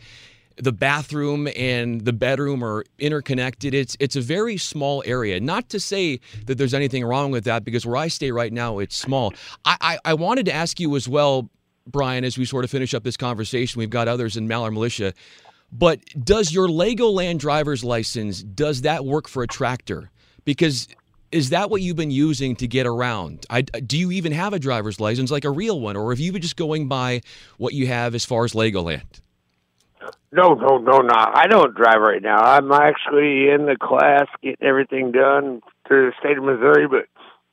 The 0.57 0.71
bathroom 0.71 1.47
and 1.55 2.01
the 2.01 2.13
bedroom 2.13 2.63
are 2.63 2.85
interconnected. 2.99 3.73
It's 3.73 3.97
it's 3.99 4.15
a 4.15 4.21
very 4.21 4.57
small 4.57 5.03
area. 5.05 5.39
Not 5.39 5.69
to 5.69 5.79
say 5.79 6.19
that 6.45 6.57
there's 6.57 6.73
anything 6.73 7.03
wrong 7.03 7.31
with 7.31 7.43
that, 7.45 7.63
because 7.63 7.85
where 7.85 7.97
I 7.97 8.07
stay 8.07 8.31
right 8.31 8.53
now, 8.53 8.79
it's 8.79 8.95
small. 8.95 9.33
I 9.65 9.77
I, 9.81 9.97
I 10.05 10.13
wanted 10.13 10.45
to 10.45 10.53
ask 10.53 10.79
you 10.79 10.95
as 10.95 11.07
well, 11.09 11.49
Brian, 11.87 12.23
as 12.23 12.37
we 12.37 12.45
sort 12.45 12.63
of 12.63 12.71
finish 12.71 12.93
up 12.93 13.03
this 13.03 13.17
conversation. 13.17 13.79
We've 13.79 13.89
got 13.89 14.07
others 14.07 14.37
in 14.37 14.47
Maller 14.47 14.71
Militia. 14.71 15.13
But 15.71 16.01
does 16.23 16.53
your 16.53 16.67
Legoland 16.67 17.39
driver's 17.39 17.83
license 17.83 18.43
does 18.43 18.81
that 18.81 19.05
work 19.05 19.27
for 19.27 19.41
a 19.41 19.47
tractor? 19.47 20.11
Because 20.45 20.87
is 21.31 21.49
that 21.49 21.71
what 21.71 21.81
you've 21.81 21.95
been 21.95 22.11
using 22.11 22.55
to 22.57 22.67
get 22.67 22.85
around? 22.85 23.47
I, 23.49 23.63
do 23.63 23.97
you 23.97 24.11
even 24.11 24.31
have 24.33 24.53
a 24.53 24.59
driver's 24.59 24.99
license, 24.99 25.31
like 25.31 25.45
a 25.45 25.49
real 25.49 25.81
one, 25.81 25.95
or 25.97 26.11
have 26.11 26.19
you 26.19 26.31
been 26.31 26.43
just 26.43 26.57
going 26.57 26.87
by 26.87 27.21
what 27.57 27.73
you 27.73 27.87
have 27.87 28.13
as 28.13 28.23
far 28.23 28.45
as 28.45 28.53
Legoland? 28.53 29.01
No, 30.31 30.53
no, 30.55 30.77
no, 30.79 30.97
no. 30.99 31.13
I 31.15 31.47
don't 31.47 31.75
drive 31.75 32.01
right 32.01 32.21
now. 32.21 32.37
I'm 32.41 32.71
actually 32.71 33.49
in 33.49 33.65
the 33.65 33.77
class 33.79 34.25
getting 34.41 34.65
everything 34.67 35.11
done 35.11 35.61
through 35.87 36.09
the 36.09 36.13
state 36.19 36.37
of 36.37 36.43
Missouri, 36.43 36.87
but 36.87 37.05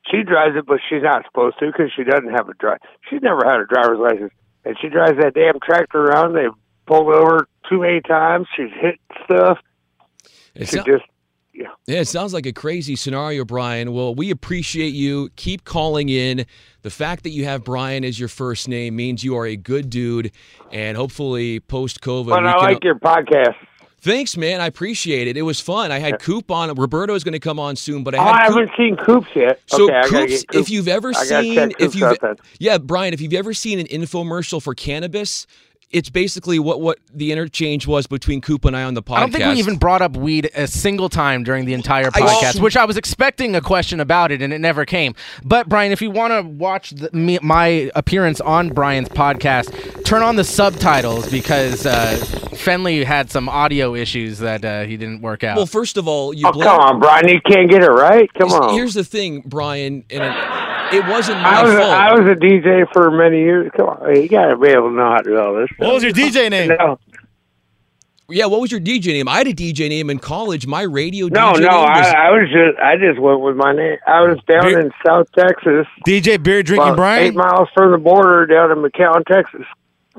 she 0.09 0.23
drives 0.23 0.55
it, 0.57 0.65
but 0.65 0.79
she's 0.89 1.03
not 1.03 1.23
supposed 1.25 1.59
to 1.59 1.67
because 1.67 1.91
she 1.95 2.03
doesn't 2.03 2.31
have 2.31 2.49
a 2.49 2.53
drive. 2.55 2.79
She's 3.09 3.21
never 3.21 3.41
had 3.45 3.59
a 3.59 3.65
driver's 3.65 3.99
license, 3.99 4.33
and 4.65 4.75
she 4.81 4.89
drives 4.89 5.17
that 5.19 5.33
damn 5.35 5.59
tractor 5.63 6.05
around. 6.05 6.33
They've 6.33 6.49
pulled 6.87 7.13
over 7.13 7.47
too 7.69 7.81
many 7.81 8.01
times. 8.01 8.47
She's 8.55 8.71
hit 8.73 8.99
stuff. 9.25 9.59
It's 10.55 10.71
she 10.71 10.77
not- 10.77 10.85
just, 10.87 11.03
yeah. 11.53 11.67
Yeah, 11.87 11.99
it 12.01 12.07
sounds 12.07 12.33
like 12.33 12.45
a 12.45 12.53
crazy 12.53 12.95
scenario, 12.95 13.43
Brian. 13.45 13.91
Well, 13.93 14.13
we 14.15 14.29
appreciate 14.31 14.93
you. 14.93 15.29
Keep 15.35 15.65
calling 15.65 16.09
in. 16.09 16.45
The 16.83 16.89
fact 16.89 17.23
that 17.23 17.31
you 17.31 17.43
have 17.45 17.63
Brian 17.63 18.03
as 18.03 18.19
your 18.19 18.29
first 18.29 18.67
name 18.67 18.95
means 18.95 19.23
you 19.23 19.35
are 19.37 19.45
a 19.45 19.55
good 19.55 19.89
dude, 19.89 20.31
and 20.71 20.95
hopefully, 20.97 21.59
post 21.59 22.01
COVID, 22.01 22.29
But 22.29 22.45
I 22.45 22.55
like 22.57 22.83
your 22.83 22.95
podcast. 22.95 23.55
Thanks, 24.03 24.35
man. 24.35 24.61
I 24.61 24.65
appreciate 24.65 25.27
it. 25.27 25.37
It 25.37 25.43
was 25.43 25.59
fun. 25.59 25.91
I 25.91 25.99
had 25.99 26.19
Coop 26.19 26.49
on. 26.49 26.73
Roberto 26.73 27.13
is 27.13 27.23
going 27.23 27.33
to 27.33 27.39
come 27.39 27.59
on 27.59 27.75
soon, 27.75 28.03
but 28.03 28.15
I 28.15 28.17
Oh, 28.17 28.21
I 28.21 28.47
Coop- 28.47 28.57
haven't 28.57 28.71
seen 28.75 28.95
Coops 28.95 29.27
yet. 29.35 29.61
So 29.67 29.83
okay, 29.83 30.01
Coops, 30.09 30.31
get 30.31 30.47
Coops. 30.47 30.69
if 30.69 30.69
you've 30.71 30.87
ever 30.87 31.13
seen, 31.13 31.71
if 31.77 31.93
you've, 31.93 32.17
yeah, 32.57 32.79
Brian, 32.79 33.13
if 33.13 33.21
you've 33.21 33.33
ever 33.33 33.53
seen 33.53 33.79
an 33.79 33.85
infomercial 33.85 34.59
for 34.59 34.73
cannabis, 34.73 35.45
it's 35.91 36.09
basically 36.09 36.59
what 36.59 36.79
what 36.81 36.99
the 37.13 37.31
interchange 37.31 37.85
was 37.87 38.07
between 38.07 38.41
Coop 38.41 38.65
and 38.65 38.75
I 38.75 38.83
on 38.83 38.93
the 38.93 39.03
podcast. 39.03 39.15
I 39.15 39.19
don't 39.21 39.31
think 39.31 39.45
we 39.45 39.59
even 39.59 39.77
brought 39.77 40.01
up 40.01 40.15
weed 40.15 40.49
a 40.55 40.67
single 40.67 41.09
time 41.09 41.43
during 41.43 41.65
the 41.65 41.73
entire 41.73 42.07
I- 42.13 42.21
podcast, 42.21 42.61
which 42.61 42.77
I 42.77 42.85
was 42.85 42.97
expecting 42.97 43.55
a 43.55 43.61
question 43.61 43.99
about 43.99 44.31
it, 44.31 44.41
and 44.41 44.53
it 44.53 44.59
never 44.59 44.85
came. 44.85 45.15
But 45.43 45.67
Brian, 45.69 45.91
if 45.91 46.01
you 46.01 46.11
want 46.11 46.33
to 46.33 46.41
watch 46.47 46.91
the, 46.91 47.09
me, 47.11 47.39
my 47.41 47.91
appearance 47.95 48.39
on 48.41 48.69
Brian's 48.69 49.09
podcast, 49.09 50.03
turn 50.05 50.21
on 50.23 50.35
the 50.35 50.43
subtitles 50.43 51.29
because 51.29 51.85
uh, 51.85 52.17
Fenley 52.51 53.03
had 53.03 53.29
some 53.31 53.49
audio 53.49 53.93
issues 53.95 54.39
that 54.39 54.63
uh, 54.63 54.83
he 54.83 54.97
didn't 54.97 55.21
work 55.21 55.43
out. 55.43 55.57
Well, 55.57 55.65
first 55.65 55.97
of 55.97 56.07
all, 56.07 56.33
you 56.33 56.47
Oh, 56.47 56.51
blame- 56.51 56.67
come 56.67 56.79
on, 56.79 56.99
Brian. 56.99 57.27
You 57.27 57.41
can't 57.41 57.69
get 57.69 57.83
it 57.83 57.89
right. 57.89 58.31
Come 58.35 58.49
Here's- 58.49 58.63
on. 58.63 58.73
Here's 58.73 58.93
the 58.93 59.03
thing, 59.03 59.43
Brian, 59.45 60.05
and 60.09 60.23
it, 60.91 60.95
it 60.95 61.07
wasn't 61.07 61.41
my 61.41 61.59
I 61.59 61.63
was, 61.63 61.73
a, 61.73 61.77
fault. 61.77 61.93
I 61.93 62.13
was 62.13 62.21
a 62.21 62.35
DJ 62.35 62.91
for 62.93 63.11
many 63.11 63.39
years. 63.39 63.71
Come 63.75 63.89
on, 63.89 64.15
you 64.15 64.27
got 64.27 64.47
to 64.47 64.57
be 64.57 64.69
able 64.69 64.89
to 64.89 64.95
know 64.95 65.09
how 65.11 65.17
to 65.17 65.23
do 65.23 65.39
all 65.39 65.55
this. 65.55 65.69
What 65.77 65.93
was 65.93 66.03
your 66.03 66.11
DJ 66.13 66.49
name? 66.51 66.69
No, 66.69 66.97
yeah, 68.31 68.45
what 68.45 68.61
was 68.61 68.71
your 68.71 68.79
DJ 68.79 69.07
name? 69.07 69.27
I 69.27 69.39
had 69.39 69.47
a 69.47 69.53
DJ 69.53 69.89
name 69.89 70.09
in 70.09 70.19
college. 70.19 70.65
My 70.65 70.83
radio 70.83 71.27
no, 71.27 71.53
DJ 71.53 71.61
no. 71.61 71.67
name 71.67 71.69
I, 71.69 71.99
was 71.99 72.07
I 72.07 72.29
was 72.31 72.49
just, 72.49 72.79
I 72.79 72.97
just 72.97 73.19
went 73.19 73.41
with 73.41 73.55
my 73.55 73.73
name. 73.73 73.97
I 74.07 74.21
was 74.21 74.39
down 74.47 74.63
Beer- 74.63 74.79
in 74.79 74.91
South 75.05 75.27
Texas, 75.33 75.87
DJ 76.07 76.41
Beer 76.41 76.63
Drinking 76.63 76.87
about 76.87 76.95
Brian. 76.95 77.23
eight 77.25 77.35
miles 77.35 77.67
from 77.73 77.91
the 77.91 77.97
border, 77.97 78.45
down 78.45 78.71
in 78.71 78.77
McAllen, 78.77 79.25
Texas, 79.25 79.65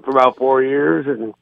for 0.02 0.10
about 0.10 0.36
four 0.36 0.62
years, 0.62 1.06
and 1.06 1.34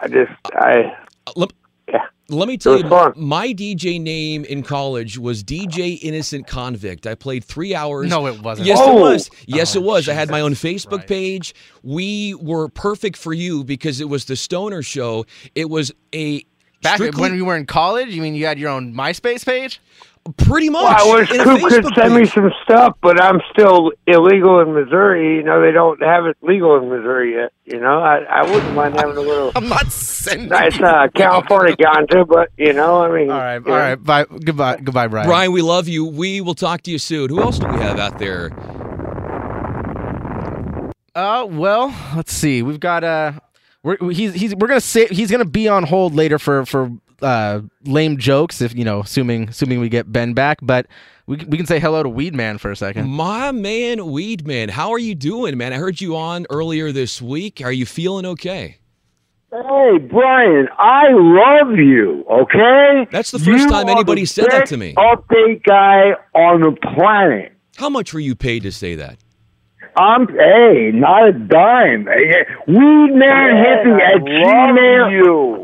I 0.00 0.08
just, 0.08 0.32
I, 0.54 0.96
uh, 1.26 1.32
let, 1.36 1.52
yeah. 1.88 2.06
Let 2.30 2.48
me 2.48 2.56
tell 2.56 2.78
you, 2.78 2.88
fun. 2.88 3.12
my 3.16 3.52
DJ 3.52 4.00
name 4.00 4.44
in 4.46 4.62
college 4.62 5.18
was 5.18 5.44
DJ 5.44 5.98
Innocent 6.02 6.46
Convict. 6.46 7.06
I 7.06 7.14
played 7.14 7.44
three 7.44 7.74
hours. 7.74 8.08
No, 8.08 8.26
it 8.26 8.40
wasn't. 8.42 8.66
Yes, 8.66 8.78
Oh. 8.80 8.96
it 8.96 9.00
was. 9.00 9.30
Yes, 9.46 9.76
it 9.76 9.80
oh, 9.80 9.82
was. 9.82 10.08
I 10.08 10.14
had 10.14 10.30
my 10.30 10.40
own 10.40 10.52
Facebook 10.54 11.06
page. 11.06 11.54
We 11.82 12.34
were 12.34 12.68
perfect 12.68 13.18
for 13.18 13.34
you 13.34 13.62
because 13.62 14.00
it 14.00 14.08
was 14.08 14.24
the 14.24 14.36
Stoner 14.36 14.82
Show. 14.82 15.26
It 15.54 15.68
was 15.68 15.92
a 16.14 16.44
Back 16.82 16.94
strictly- 16.96 17.20
when 17.20 17.34
you 17.34 17.44
were 17.44 17.56
in 17.56 17.66
college, 17.66 18.08
you 18.14 18.22
mean 18.22 18.34
you 18.34 18.46
had 18.46 18.58
your 18.58 18.70
own 18.70 18.94
MySpace 18.94 19.44
page? 19.44 19.80
Pretty 20.38 20.70
much. 20.70 20.82
Well, 20.84 21.12
I 21.12 21.18
wish 21.20 21.30
in 21.32 21.40
Coop 21.42 21.60
could 21.60 21.84
Facebook 21.84 21.94
send 21.96 22.14
me 22.14 22.24
some 22.24 22.50
stuff, 22.62 22.96
but 23.02 23.22
I'm 23.22 23.40
still 23.52 23.92
illegal 24.06 24.58
in 24.60 24.72
Missouri. 24.72 25.36
You 25.36 25.42
know, 25.42 25.60
they 25.60 25.70
don't 25.70 26.02
have 26.02 26.24
it 26.24 26.38
legal 26.40 26.78
in 26.78 26.88
Missouri 26.88 27.34
yet. 27.34 27.52
You 27.66 27.78
know, 27.78 27.98
I, 28.00 28.20
I 28.20 28.42
wouldn't 28.50 28.74
mind 28.74 28.94
having 28.96 29.18
a 29.18 29.20
little 29.20 29.52
I'm 29.56 29.68
not 29.68 29.92
sending. 29.92 30.48
nice 30.48 30.80
uh, 30.80 31.08
California 31.14 31.76
ganja, 31.76 32.26
but 32.26 32.48
you 32.56 32.72
know, 32.72 33.02
I 33.02 33.08
mean, 33.14 33.30
All 33.30 33.38
right, 33.38 33.56
you 33.56 33.70
all 33.70 33.78
know. 33.78 33.84
right. 33.84 33.94
Bye. 33.96 34.24
Goodbye. 34.24 34.78
Goodbye, 34.78 35.08
Brian. 35.08 35.26
Brian, 35.28 35.52
we 35.52 35.60
love 35.60 35.88
you. 35.88 36.06
We 36.06 36.40
will 36.40 36.54
talk 36.54 36.80
to 36.82 36.90
you 36.90 36.98
soon. 36.98 37.28
Who 37.28 37.42
else 37.42 37.58
do 37.58 37.66
we 37.68 37.76
have 37.76 37.98
out 37.98 38.18
there? 38.18 38.50
Uh, 41.14 41.46
well, 41.48 41.94
let's 42.16 42.32
see. 42.32 42.62
We've 42.62 42.80
got 42.80 43.04
uh, 43.04 43.32
we're 43.82 43.98
he's 44.10 44.34
he's 44.34 44.54
we're 44.54 44.68
gonna 44.68 44.80
say 44.80 45.06
he's 45.06 45.30
gonna 45.30 45.44
be 45.44 45.68
on 45.68 45.84
hold 45.84 46.14
later 46.14 46.38
for 46.38 46.64
for 46.66 46.90
uh 47.22 47.60
lame 47.84 48.16
jokes 48.18 48.60
if 48.60 48.74
you 48.74 48.84
know 48.84 49.00
assuming 49.00 49.48
assuming 49.48 49.80
we 49.80 49.88
get 49.88 50.12
Ben 50.12 50.34
back, 50.34 50.58
but 50.62 50.86
we 51.26 51.36
we 51.48 51.56
can 51.56 51.66
say 51.66 51.78
hello 51.78 52.02
to 52.02 52.08
Weedman 52.08 52.60
for 52.60 52.70
a 52.70 52.76
second. 52.76 53.08
My 53.08 53.52
man, 53.52 53.98
Weedman. 53.98 54.70
How 54.70 54.90
are 54.90 54.98
you 54.98 55.14
doing, 55.14 55.56
man? 55.56 55.72
I 55.72 55.76
heard 55.76 56.00
you 56.00 56.16
on 56.16 56.46
earlier 56.50 56.92
this 56.92 57.22
week. 57.22 57.60
Are 57.62 57.72
you 57.72 57.86
feeling 57.86 58.26
okay? 58.26 58.78
Hey, 59.50 59.98
Brian, 60.10 60.68
I 60.78 61.12
love 61.12 61.78
you, 61.78 62.24
okay? 62.28 63.06
That's 63.12 63.30
the 63.30 63.38
first 63.38 63.48
You 63.50 63.68
time 63.68 63.88
anybody 63.88 64.24
said 64.24 64.50
that 64.50 64.66
to 64.66 64.76
me. 64.76 64.94
Update 64.94 65.62
guy 65.62 66.14
on 66.34 66.60
the 66.60 66.76
planet. 66.94 67.52
How 67.76 67.88
much 67.88 68.12
were 68.12 68.18
you 68.18 68.34
paid 68.34 68.64
to 68.64 68.72
say 68.72 68.96
that? 68.96 69.16
I'm 69.96 70.26
hey, 70.26 70.90
not 70.92 71.28
a 71.28 71.32
dime. 71.32 72.06
Weedman 72.66 73.54
hippie 73.62 74.00
at 74.00 74.22
Gmail. 74.22 75.10
You. 75.12 75.63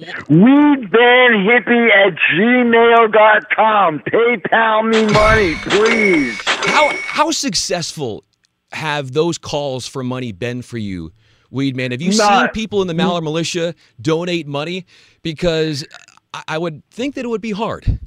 Weedman 0.00 1.44
hippie 1.46 1.90
at 1.90 2.14
gmail.com. 2.32 4.00
PayPal 4.00 4.88
me 4.88 5.12
money, 5.12 5.54
please. 5.62 6.40
How 6.46 6.90
how 7.02 7.30
successful 7.30 8.24
have 8.72 9.12
those 9.12 9.36
calls 9.36 9.86
for 9.86 10.02
money 10.02 10.32
been 10.32 10.62
for 10.62 10.78
you, 10.78 11.12
Weedman? 11.52 11.90
Have 11.90 12.00
you 12.00 12.12
seen 12.12 12.48
people 12.48 12.80
in 12.80 12.88
the 12.88 12.94
Maller 12.94 13.22
Militia 13.22 13.74
donate 14.00 14.46
money? 14.46 14.86
Because 15.22 15.84
I, 16.32 16.42
I 16.48 16.58
would 16.58 16.82
think 16.90 17.14
that 17.16 17.24
it 17.24 17.28
would 17.28 17.42
be 17.42 17.52
hard. 17.52 17.86
It, 17.86 18.00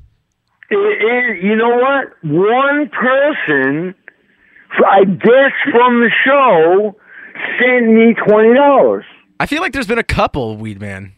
it, 0.71 1.43
you 1.43 1.55
know 1.55 1.77
what? 1.77 2.13
One 2.23 2.89
person, 2.89 3.93
I 4.89 5.03
guess 5.05 5.51
from 5.71 5.99
the 5.99 6.09
show, 6.25 6.95
sent 7.59 7.87
me 7.87 8.15
twenty 8.27 8.55
dollars. 8.55 9.05
I 9.39 9.45
feel 9.45 9.61
like 9.61 9.73
there's 9.73 9.87
been 9.87 9.99
a 9.99 10.03
couple 10.03 10.57
Weedman. 10.57 11.11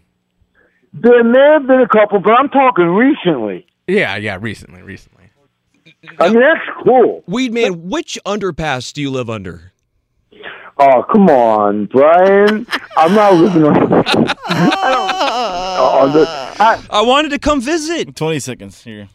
There 1.02 1.24
may 1.24 1.39
have 1.54 1.68
been 1.68 1.82
a 1.82 1.88
couple, 1.88 2.20
but 2.20 2.32
I'm 2.32 2.50
talking 2.50 2.86
recently. 2.86 3.68
Yeah, 3.88 4.16
yeah, 4.16 4.38
recently, 4.39 4.82
recently. 4.82 5.26
I 6.20 6.30
mean, 6.30 6.39
that's 6.39 6.62
cool. 6.84 7.24
Weed 7.28 7.54
man, 7.54 7.89
which 7.89 8.18
underpass 8.26 8.93
do 8.93 9.02
you 9.02 9.12
live 9.12 9.30
under? 9.30 9.74
Oh, 10.78 11.04
come 11.12 11.30
on, 11.30 11.86
Brian. 11.86 12.66
I'm 12.98 13.14
not 13.14 13.34
living 13.34 13.64
on. 13.64 13.76
I 14.48 14.89
don't. 14.91 16.28
Oh, 16.28 16.56
I, 16.60 16.86
I 16.89 17.02
wanted 17.02 17.30
to 17.30 17.39
come 17.39 17.62
visit. 17.62 18.16
Twenty 18.16 18.39
seconds 18.39 18.84
here. 18.84 19.10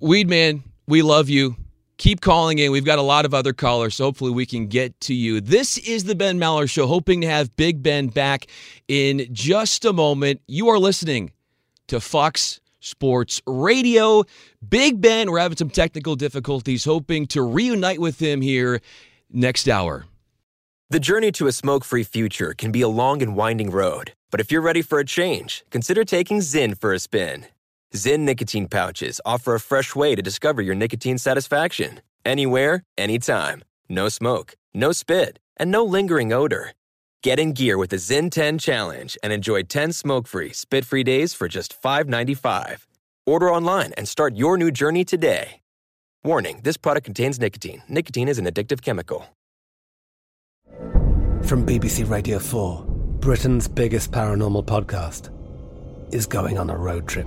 Weed 0.00 0.28
man, 0.28 0.62
we 0.86 1.02
love 1.02 1.28
you. 1.28 1.56
Keep 1.98 2.20
calling 2.20 2.58
in. 2.58 2.72
We've 2.72 2.84
got 2.84 2.98
a 2.98 3.02
lot 3.02 3.24
of 3.24 3.32
other 3.32 3.54
callers, 3.54 3.94
so 3.94 4.04
hopefully 4.04 4.30
we 4.30 4.44
can 4.44 4.66
get 4.66 4.98
to 5.02 5.14
you. 5.14 5.40
This 5.40 5.78
is 5.78 6.04
the 6.04 6.14
Ben 6.14 6.38
Maller 6.38 6.68
Show, 6.68 6.86
hoping 6.86 7.22
to 7.22 7.26
have 7.26 7.56
Big 7.56 7.82
Ben 7.82 8.08
back 8.08 8.46
in 8.86 9.26
just 9.32 9.84
a 9.86 9.94
moment. 9.94 10.42
You 10.46 10.68
are 10.68 10.78
listening 10.78 11.32
to 11.86 11.98
Fox 11.98 12.60
Sports 12.80 13.40
Radio. 13.46 14.24
Big 14.68 15.00
Ben, 15.00 15.30
we're 15.30 15.38
having 15.38 15.56
some 15.56 15.70
technical 15.70 16.16
difficulties, 16.16 16.84
hoping 16.84 17.26
to 17.28 17.40
reunite 17.40 17.98
with 17.98 18.20
him 18.20 18.42
here 18.42 18.82
next 19.30 19.66
hour. 19.66 20.04
The 20.90 21.00
journey 21.00 21.32
to 21.32 21.46
a 21.46 21.52
smoke 21.52 21.82
free 21.82 22.04
future 22.04 22.52
can 22.52 22.72
be 22.72 22.82
a 22.82 22.88
long 22.88 23.22
and 23.22 23.34
winding 23.34 23.70
road, 23.70 24.12
but 24.30 24.40
if 24.40 24.52
you're 24.52 24.60
ready 24.60 24.82
for 24.82 24.98
a 24.98 25.04
change, 25.04 25.64
consider 25.70 26.04
taking 26.04 26.38
Zyn 26.40 26.78
for 26.78 26.92
a 26.92 26.98
spin. 26.98 27.46
Zyn 27.96 28.20
nicotine 28.20 28.68
pouches 28.68 29.20
offer 29.24 29.54
a 29.54 29.60
fresh 29.60 29.94
way 29.94 30.14
to 30.14 30.22
discover 30.22 30.62
your 30.62 30.74
nicotine 30.74 31.18
satisfaction. 31.18 32.00
Anywhere, 32.24 32.82
anytime. 32.96 33.62
No 33.88 34.08
smoke, 34.08 34.54
no 34.74 34.92
spit, 34.92 35.38
and 35.56 35.70
no 35.70 35.84
lingering 35.84 36.32
odor. 36.32 36.72
Get 37.22 37.38
in 37.40 37.52
gear 37.52 37.76
with 37.78 37.90
the 37.90 37.96
Zyn 37.96 38.30
10 38.30 38.58
Challenge 38.58 39.18
and 39.22 39.32
enjoy 39.32 39.62
10 39.62 39.92
smoke 39.92 40.26
free, 40.28 40.52
spit 40.52 40.84
free 40.84 41.02
days 41.02 41.34
for 41.34 41.48
just 41.48 41.80
$5.95. 41.82 42.86
Order 43.26 43.50
online 43.50 43.92
and 43.96 44.06
start 44.08 44.36
your 44.36 44.56
new 44.56 44.70
journey 44.70 45.04
today. 45.04 45.60
Warning 46.22 46.60
this 46.62 46.76
product 46.76 47.04
contains 47.04 47.40
nicotine. 47.40 47.82
Nicotine 47.88 48.28
is 48.28 48.38
an 48.38 48.46
addictive 48.46 48.82
chemical. 48.82 49.26
From 51.42 51.64
BBC 51.64 52.08
Radio 52.10 52.38
4, 52.38 52.84
Britain's 53.20 53.68
biggest 53.68 54.10
paranormal 54.10 54.64
podcast 54.64 55.30
is 56.12 56.26
going 56.26 56.58
on 56.58 56.70
a 56.70 56.76
road 56.76 57.06
trip. 57.06 57.26